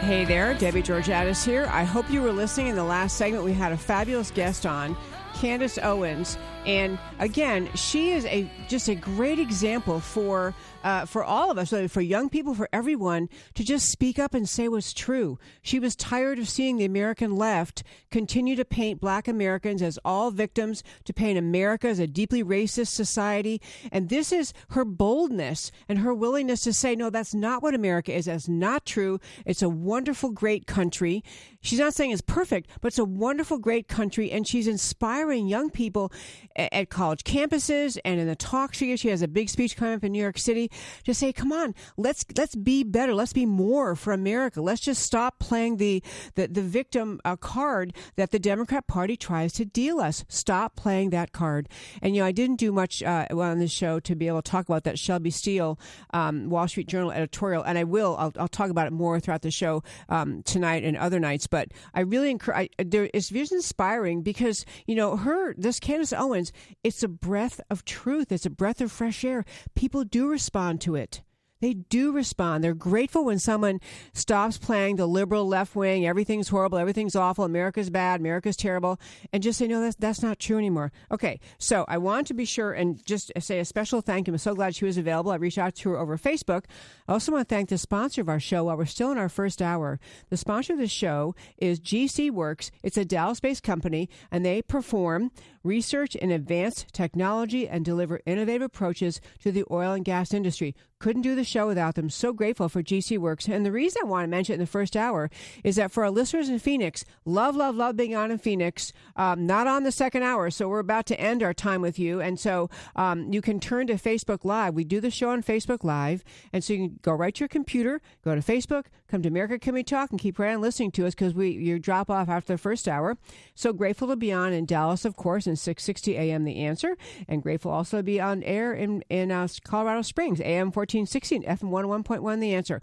[0.00, 1.68] Hey there, Debbie Georgatos here.
[1.70, 3.44] I hope you were listening in the last segment.
[3.44, 4.96] We had a fabulous guest on,
[5.34, 11.50] Candace Owens, and again, she is a just a great example for uh, for all
[11.50, 15.38] of us, for young people, for everyone, to just speak up and say what's true.
[15.62, 20.30] She was tired of seeing the American left continue to paint black Americans as all
[20.30, 23.60] victims, to paint America as a deeply racist society.
[23.92, 28.14] And this is her boldness and her willingness to say, no, that's not what America
[28.14, 28.24] is.
[28.24, 29.20] That's not true.
[29.44, 31.22] It's a wonderful, great country.
[31.60, 34.30] She's not saying it's perfect, but it's a wonderful, great country.
[34.30, 36.12] And she's inspiring young people
[36.56, 39.00] at college campuses and in the talk she gives.
[39.00, 40.69] She has a big speech coming up in New York City
[41.04, 44.60] to say, come on, let's let's be better, let's be more for America.
[44.60, 46.02] Let's just stop playing the
[46.34, 50.24] the, the victim uh, card that the Democrat Party tries to deal us.
[50.28, 51.68] Stop playing that card.
[52.02, 54.50] And you know, I didn't do much uh, on this show to be able to
[54.50, 55.78] talk about that Shelby Steele
[56.12, 58.16] um, Wall Street Journal editorial, and I will.
[58.18, 61.46] I'll, I'll talk about it more throughout the show um, tonight and other nights.
[61.46, 62.70] But I really encourage.
[62.78, 66.52] It's inspiring because you know her this Candace Owens.
[66.84, 68.32] It's a breath of truth.
[68.32, 69.44] It's a breath of fresh air.
[69.74, 71.22] People do respond respond to it.
[71.60, 72.64] They do respond.
[72.64, 73.80] They're grateful when someone
[74.14, 78.98] stops playing the liberal left wing, everything's horrible, everything's awful, America's bad, America's terrible,
[79.30, 80.90] and just say, no, that's, that's not true anymore.
[81.12, 84.32] Okay, so I want to be sure and just say a special thank you.
[84.32, 85.32] I'm so glad she was available.
[85.32, 86.64] I reached out to her over Facebook.
[87.06, 89.28] I also want to thank the sponsor of our show while we're still in our
[89.28, 90.00] first hour.
[90.30, 92.70] The sponsor of the show is GC Works.
[92.82, 95.30] It's a Dallas based company, and they perform
[95.62, 100.74] research in advanced technology and deliver innovative approaches to the oil and gas industry.
[100.98, 102.10] Couldn't do the show without them.
[102.10, 103.48] So grateful for GC Works.
[103.48, 105.30] And the reason I want to mention it in the first hour
[105.64, 109.46] is that for our listeners in Phoenix, love, love, love being on in Phoenix, um,
[109.46, 110.50] not on the second hour.
[110.50, 112.20] So we're about to end our time with you.
[112.20, 114.74] And so um, you can turn to Facebook Live.
[114.74, 116.22] We do the show on Facebook Live.
[116.52, 119.58] And so you can go right to your computer, go to Facebook, come to America
[119.58, 122.28] Can We Talk, and keep right on listening to us because we you drop off
[122.28, 123.16] after the first hour.
[123.54, 126.96] So grateful to be on in Dallas, of course, and 660 AM The Answer.
[127.28, 131.44] And grateful also to be on air in, in uh, Colorado Springs, AM 1460 and
[131.44, 132.80] FM 101.1 The Answer.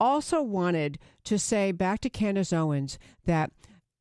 [0.00, 3.50] Also wanted to say back to Candace Owens that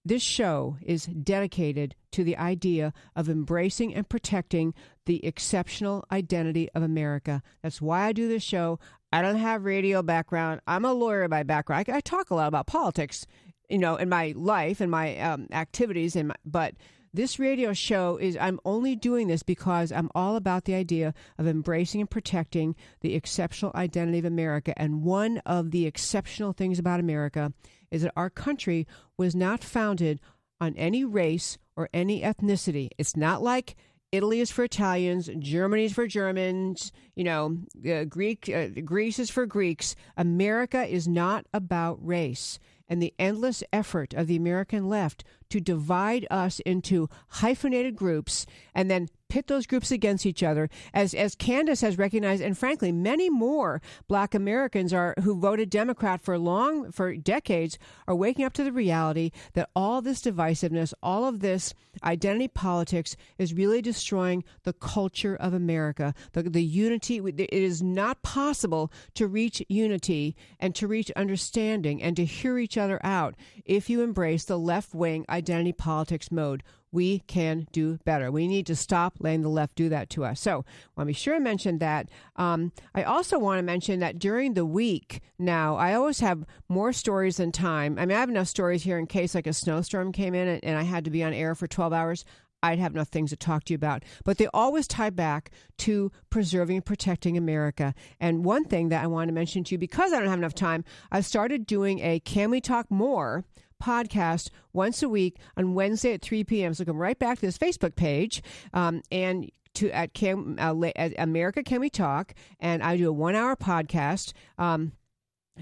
[0.06, 4.74] this show is dedicated to the idea of embracing and protecting
[5.06, 7.42] the exceptional identity of America.
[7.62, 8.80] That's why I do this show.
[9.12, 10.62] I don't have radio background.
[10.68, 11.86] I'm a lawyer by background.
[11.88, 13.26] I, I talk a lot about politics,
[13.70, 16.74] you know, in my life and my um, activities, and but
[17.14, 21.48] this radio show is, I'm only doing this because I'm all about the idea of
[21.48, 24.74] embracing and protecting the exceptional identity of America.
[24.78, 27.54] And one of the exceptional things about America
[27.92, 28.88] is that our country
[29.18, 30.20] was not founded
[30.60, 32.90] on any race or any ethnicity.
[32.98, 33.76] It's not like
[34.12, 37.58] Italy is for Italians, Germany is for Germans, you know,
[37.90, 39.96] uh, Greek, uh, Greece is for Greeks.
[40.18, 46.26] America is not about race and the endless effort of the American left to divide
[46.30, 51.82] us into hyphenated groups and then pit those groups against each other as as Candace
[51.82, 57.16] has recognized and frankly many more black Americans are who voted Democrat for long for
[57.16, 61.74] decades are waking up to the reality that all this divisiveness all of this
[62.04, 67.18] identity politics is really destroying the culture of America the, the unity.
[67.18, 72.78] It is not possible to reach unity and to reach understanding and to hear each
[72.78, 73.34] other out
[73.66, 76.62] if you embrace the left wing identity politics mode
[76.94, 78.32] we can do better.
[78.32, 80.40] We need to stop letting the left do that to us.
[80.40, 82.10] So, I want to be sure I mentioned that.
[82.38, 86.94] Um, I also want to mention that during the week now, I always have more
[86.94, 87.98] stories than time.
[88.00, 90.64] I mean, I have enough stories here in case like a snowstorm came in and,
[90.64, 92.26] and I had to be on air for 12 hours.
[92.64, 94.04] I'd have enough things to talk to you about.
[94.24, 97.94] But they always tie back to preserving and protecting America.
[98.20, 100.56] And one thing that I want to mention to you, because I don't have enough
[100.56, 103.44] time, I started doing a Can We Talk More?
[103.84, 106.74] Podcast once a week on Wednesday at 3 p.m.
[106.74, 108.42] So come right back to this Facebook page
[108.74, 110.74] um, and to at, Can, uh,
[111.18, 114.34] America Can We Talk, and I do a one-hour podcast.
[114.58, 114.94] Um,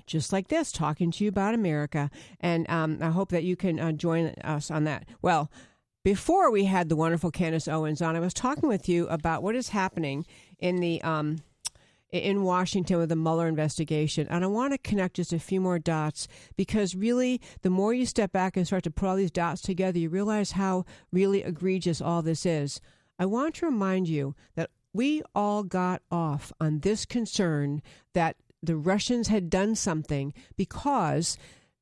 [0.06, 2.10] just like this, talking to you about America.
[2.40, 5.06] And um, I hope that you can uh, join us on that.
[5.22, 5.52] Well,
[6.04, 9.56] before we had the wonderful Candace Owens on, I was talking with you about what
[9.56, 10.26] is happening
[10.60, 11.40] in the um,
[12.12, 14.28] in Washington with the Mueller investigation.
[14.30, 18.06] And I want to connect just a few more dots because really, the more you
[18.06, 22.02] step back and start to put all these dots together, you realize how really egregious
[22.02, 22.82] all this is.
[23.18, 27.82] I want to remind you that we all got off on this concern
[28.14, 31.38] that the Russians had done something because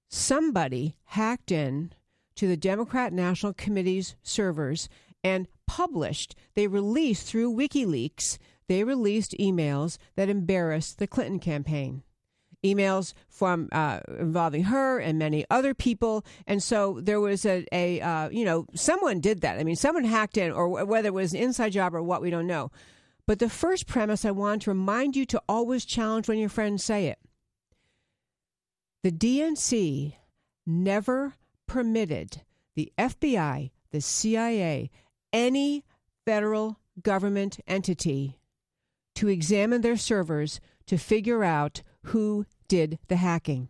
[0.07, 1.93] somebody hacked in
[2.35, 4.87] to the Democrat National Committee's servers
[5.23, 8.37] and published, they released through WikiLeaks
[8.69, 12.03] they released emails that embarrassed the Clinton campaign.
[12.63, 18.01] Emails from uh, involving her and many other people, and so there was a, a
[18.01, 19.57] uh, you know someone did that.
[19.57, 22.29] I mean, someone hacked in, or whether it was an inside job or what, we
[22.29, 22.69] don't know.
[23.25, 26.83] But the first premise I want to remind you to always challenge when your friends
[26.83, 27.19] say it.
[29.03, 30.13] The DNC
[30.67, 32.41] never permitted
[32.75, 34.91] the FBI, the CIA,
[35.31, 35.85] any
[36.25, 38.38] federal government entity
[39.19, 43.67] to examine their servers to figure out who did the hacking.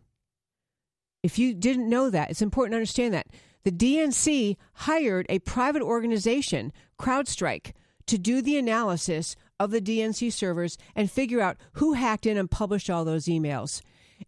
[1.24, 3.26] If you didn't know that, it's important to understand that.
[3.64, 7.72] The DNC hired a private organization, CrowdStrike,
[8.06, 12.52] to do the analysis of the DNC servers and figure out who hacked in and
[12.52, 13.82] published all those emails.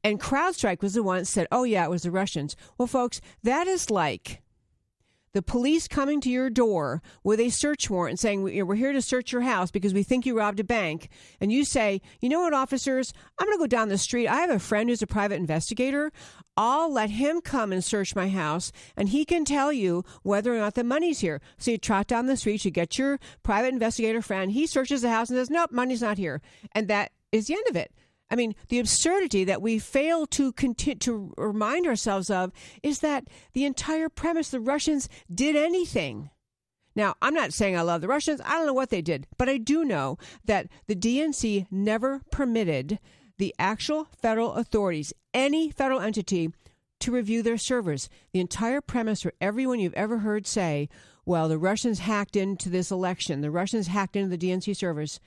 [0.04, 2.56] And CrowdStrike was the one that said, oh, yeah, it was the Russians.
[2.80, 4.41] Well, folks, that is like
[5.34, 9.32] the police coming to your door with a search warrant saying, We're here to search
[9.32, 11.10] your house because we think you robbed a bank.
[11.40, 13.14] And you say, You know what, officers?
[13.40, 14.28] I'm going to go down the street.
[14.28, 16.12] I have a friend who's a private investigator.
[16.58, 20.60] I'll let him come and search my house and he can tell you whether or
[20.60, 21.42] not the money's here.
[21.58, 24.52] So you trot down the street, you get your private investigator friend.
[24.52, 26.42] He searches the house and says, Nope, money's not here.
[26.74, 27.94] And that is the end of it.
[28.32, 33.66] I mean, the absurdity that we fail to to remind ourselves of is that the
[33.66, 36.30] entire premise the Russians did anything.
[36.96, 38.42] Now, I'm not saying I love the Russians.
[38.44, 43.00] I don't know what they did, but I do know that the DNC never permitted
[43.38, 46.52] the actual federal authorities, any federal entity,
[47.00, 48.10] to review their servers.
[48.32, 50.90] The entire premise for everyone you've ever heard say,
[51.26, 55.20] well, the Russians hacked into this election, the Russians hacked into the DNC servers,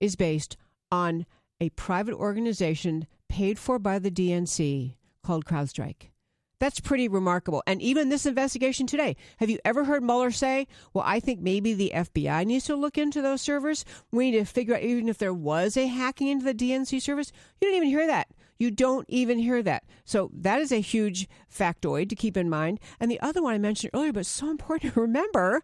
[0.00, 0.56] is based
[0.90, 1.26] on
[1.60, 6.10] a private organization paid for by the DNC called CrowdStrike.
[6.58, 7.62] That's pretty remarkable.
[7.66, 11.72] And even this investigation today, have you ever heard Mueller say, well, I think maybe
[11.72, 13.84] the FBI needs to look into those servers?
[14.12, 17.32] We need to figure out even if there was a hacking into the DNC service.
[17.60, 18.28] You don't even hear that.
[18.58, 19.84] You don't even hear that.
[20.04, 22.78] So that is a huge factoid to keep in mind.
[23.00, 25.62] And the other one I mentioned earlier, but so important to remember,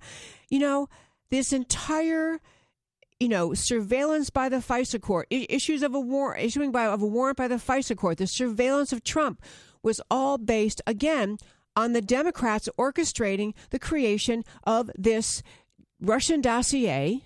[0.49, 0.89] you know,
[1.29, 2.41] this entire
[3.19, 7.07] you know, surveillance by the FISA court, issues of a war, issuing by of a
[7.07, 9.43] warrant by the FISA court, the surveillance of Trump
[9.83, 11.39] was all based again
[11.75, 15.43] on the Democrats orchestrating the creation of this
[16.01, 17.23] Russian dossier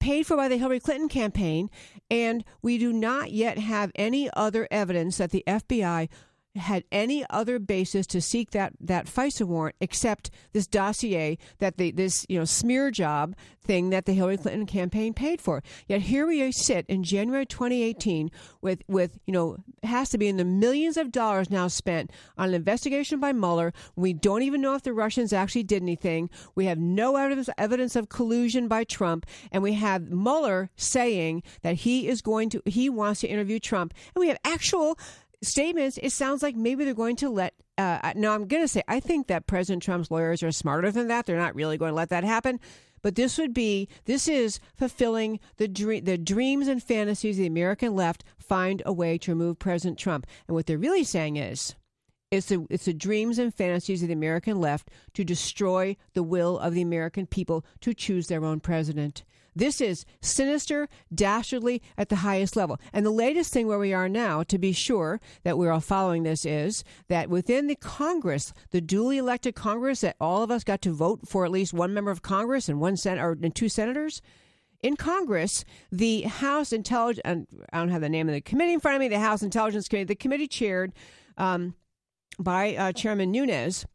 [0.00, 1.70] paid for by the Hillary Clinton campaign,
[2.10, 6.08] and we do not yet have any other evidence that the FBI
[6.56, 11.90] had any other basis to seek that that FISA warrant except this dossier that the
[11.90, 13.34] this you know smear job
[13.66, 15.62] thing that the Hillary Clinton campaign paid for.
[15.88, 18.30] Yet here we sit in January 2018
[18.60, 22.48] with with you know has to be in the millions of dollars now spent on
[22.48, 23.72] an investigation by Mueller.
[23.94, 26.30] We don't even know if the Russians actually did anything.
[26.54, 31.76] We have no evidence evidence of collusion by Trump, and we have Mueller saying that
[31.76, 34.98] he is going to he wants to interview Trump, and we have actual
[35.42, 37.54] statements, it sounds like maybe they're going to let.
[37.78, 41.08] Uh, no, I'm going to say I think that President Trump's lawyers are smarter than
[41.08, 41.26] that.
[41.26, 42.58] They're not really going to let that happen.
[43.02, 47.46] But this would be this is fulfilling the dream, the dreams and fantasies of the
[47.46, 48.24] American left.
[48.38, 51.74] Find a way to remove President Trump, and what they're really saying is,
[52.30, 56.58] It's the, it's the dreams and fantasies of the American left to destroy the will
[56.58, 59.24] of the American people to choose their own president.
[59.56, 62.78] This is sinister, dastardly at the highest level.
[62.92, 66.24] And the latest thing where we are now, to be sure that we're all following
[66.24, 70.82] this, is that within the Congress, the duly elected Congress, that all of us got
[70.82, 73.70] to vote for at least one member of Congress and one sen- or and two
[73.70, 74.20] senators.
[74.82, 78.96] In Congress, the House Intelligence, I don't have the name of the committee in front
[78.96, 80.92] of me, the House Intelligence Committee, the committee chaired
[81.38, 81.74] um,
[82.38, 83.86] by uh, Chairman Nunes,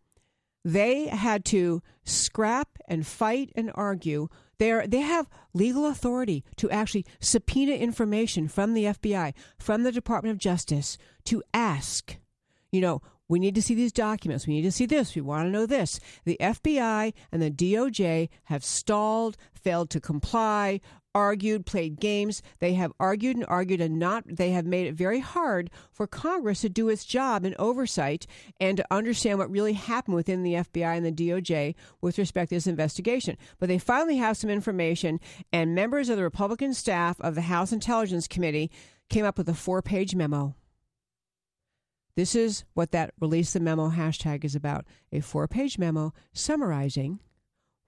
[0.66, 4.28] they had to scrap and fight and argue
[4.62, 10.32] they they have legal authority to actually subpoena information from the FBI, from the Department
[10.32, 12.18] of Justice, to ask,
[12.72, 14.46] you know, we need to see these documents.
[14.46, 15.16] We need to see this.
[15.16, 16.00] We want to know this.
[16.26, 20.80] The FBI and the DOJ have stalled, failed to comply,
[21.14, 22.42] argued, played games.
[22.60, 26.62] They have argued and argued and not, they have made it very hard for Congress
[26.62, 28.28] to do its job in oversight
[28.60, 32.56] and to understand what really happened within the FBI and the DOJ with respect to
[32.56, 33.38] this investigation.
[33.60, 35.20] But they finally have some information,
[35.52, 38.72] and members of the Republican staff of the House Intelligence Committee
[39.10, 40.56] came up with a four page memo.
[42.16, 47.20] This is what that release the memo hashtag is about a four page memo summarizing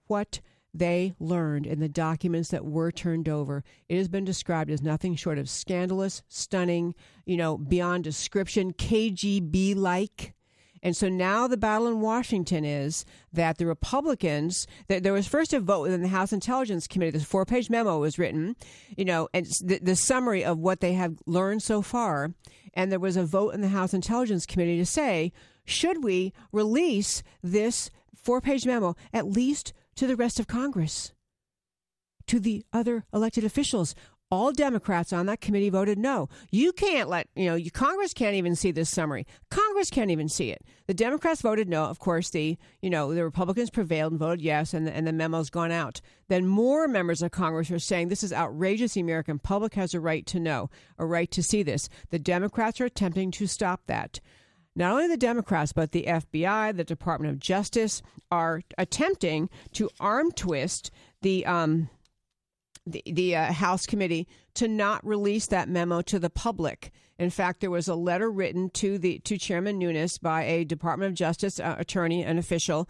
[0.07, 0.41] what
[0.73, 3.63] they learned in the documents that were turned over.
[3.89, 6.95] It has been described as nothing short of scandalous, stunning,
[7.25, 10.33] you know, beyond description, KGB like.
[10.81, 15.53] And so now the battle in Washington is that the Republicans, that there was first
[15.53, 17.11] a vote within the House Intelligence Committee.
[17.11, 18.57] This four page memo was written,
[18.97, 22.33] you know, and the, the summary of what they have learned so far.
[22.73, 25.31] And there was a vote in the House Intelligence Committee to say,
[25.63, 31.13] should we release this four page memo at least to the rest of Congress,
[32.27, 33.95] to the other elected officials.
[34.31, 36.27] All Democrats on that committee voted no.
[36.49, 39.27] You can't let, you know, you, Congress can't even see this summary.
[39.51, 40.63] Congress can't even see it.
[40.87, 41.83] The Democrats voted no.
[41.83, 45.51] Of course, the, you know, the Republicans prevailed and voted yes, and and the memo's
[45.51, 46.01] gone out.
[46.29, 48.95] Then more members of Congress are saying this is outrageous.
[48.95, 51.87] The American public has a right to know, a right to see this.
[52.09, 54.19] The Democrats are attempting to stop that
[54.75, 58.01] not only the Democrats, but the FBI, the Department of Justice
[58.31, 61.89] are attempting to arm twist the um,
[62.85, 66.91] the, the uh, House committee to not release that memo to the public.
[67.23, 71.09] In fact, there was a letter written to the to Chairman Nunes by a Department
[71.09, 72.87] of Justice uh, attorney, an official,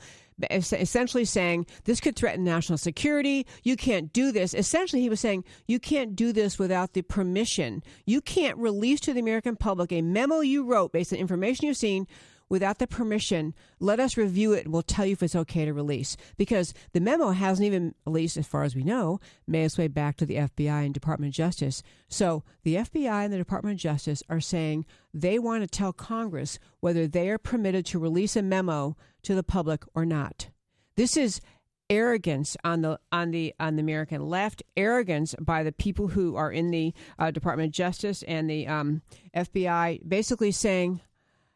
[0.49, 3.45] essentially saying this could threaten national security.
[3.63, 4.53] You can't do this.
[4.53, 7.83] Essentially, he was saying you can't do this without the permission.
[8.05, 11.77] You can't release to the American public a memo you wrote based on information you've
[11.77, 12.07] seen
[12.53, 15.73] without the permission, let us review it and we'll tell you if it's okay to
[15.73, 16.15] release.
[16.37, 19.87] Because the memo hasn't even, at least as far as we know, made its way
[19.87, 21.81] back to the FBI and Department of Justice.
[22.09, 24.85] So the FBI and the Department of Justice are saying
[25.15, 29.41] they want to tell Congress whether they are permitted to release a memo to the
[29.41, 30.49] public or not.
[30.95, 31.41] This is
[31.89, 36.51] arrogance on the on the on the American left, arrogance by the people who are
[36.51, 39.01] in the uh, Department of Justice and the um,
[39.35, 41.01] FBI, basically saying,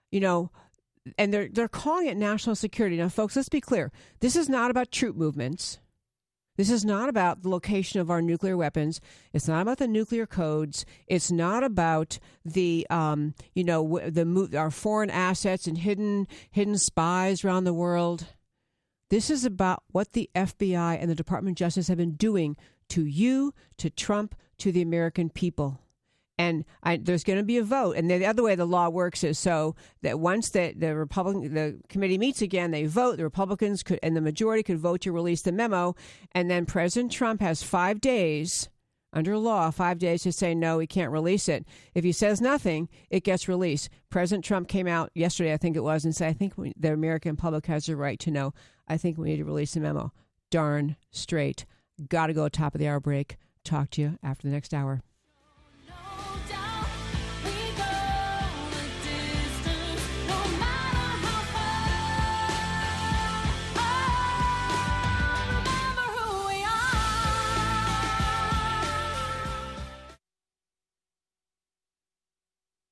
[0.10, 0.50] you know,
[1.18, 2.98] and they're they're calling it national security.
[2.98, 3.92] Now, folks, let's be clear.
[4.20, 5.80] This is not about troop movements.
[6.58, 9.00] This is not about the location of our nuclear weapons.
[9.32, 10.86] It's not about the nuclear codes.
[11.06, 17.46] It's not about the, um, you know, the our foreign assets and hidden hidden spies
[17.46, 18.26] around the world.
[19.10, 22.58] This is about what the FBI and the Department of Justice have been doing
[22.90, 25.80] to you, to Trump, to the American people
[26.38, 27.96] and I, there's going to be a vote.
[27.96, 31.80] And the other way the law works is so that once the the Republican the
[31.90, 33.18] committee meets again, they vote.
[33.18, 35.96] The Republicans could and the majority could vote to release the memo,
[36.34, 38.70] and then President Trump has five days
[39.14, 41.66] under law, five days to say no, he can't release it.
[41.96, 43.90] If he says nothing, it gets released.
[44.10, 46.94] President Trump came out yesterday, I think it was, and said, "I think we, the
[46.94, 48.54] American public has a right to know.
[48.88, 50.12] I think we need to release the memo."
[50.52, 51.66] Darn straight.
[52.08, 53.38] Got to go top of the hour break.
[53.64, 55.02] Talk to you after the next hour.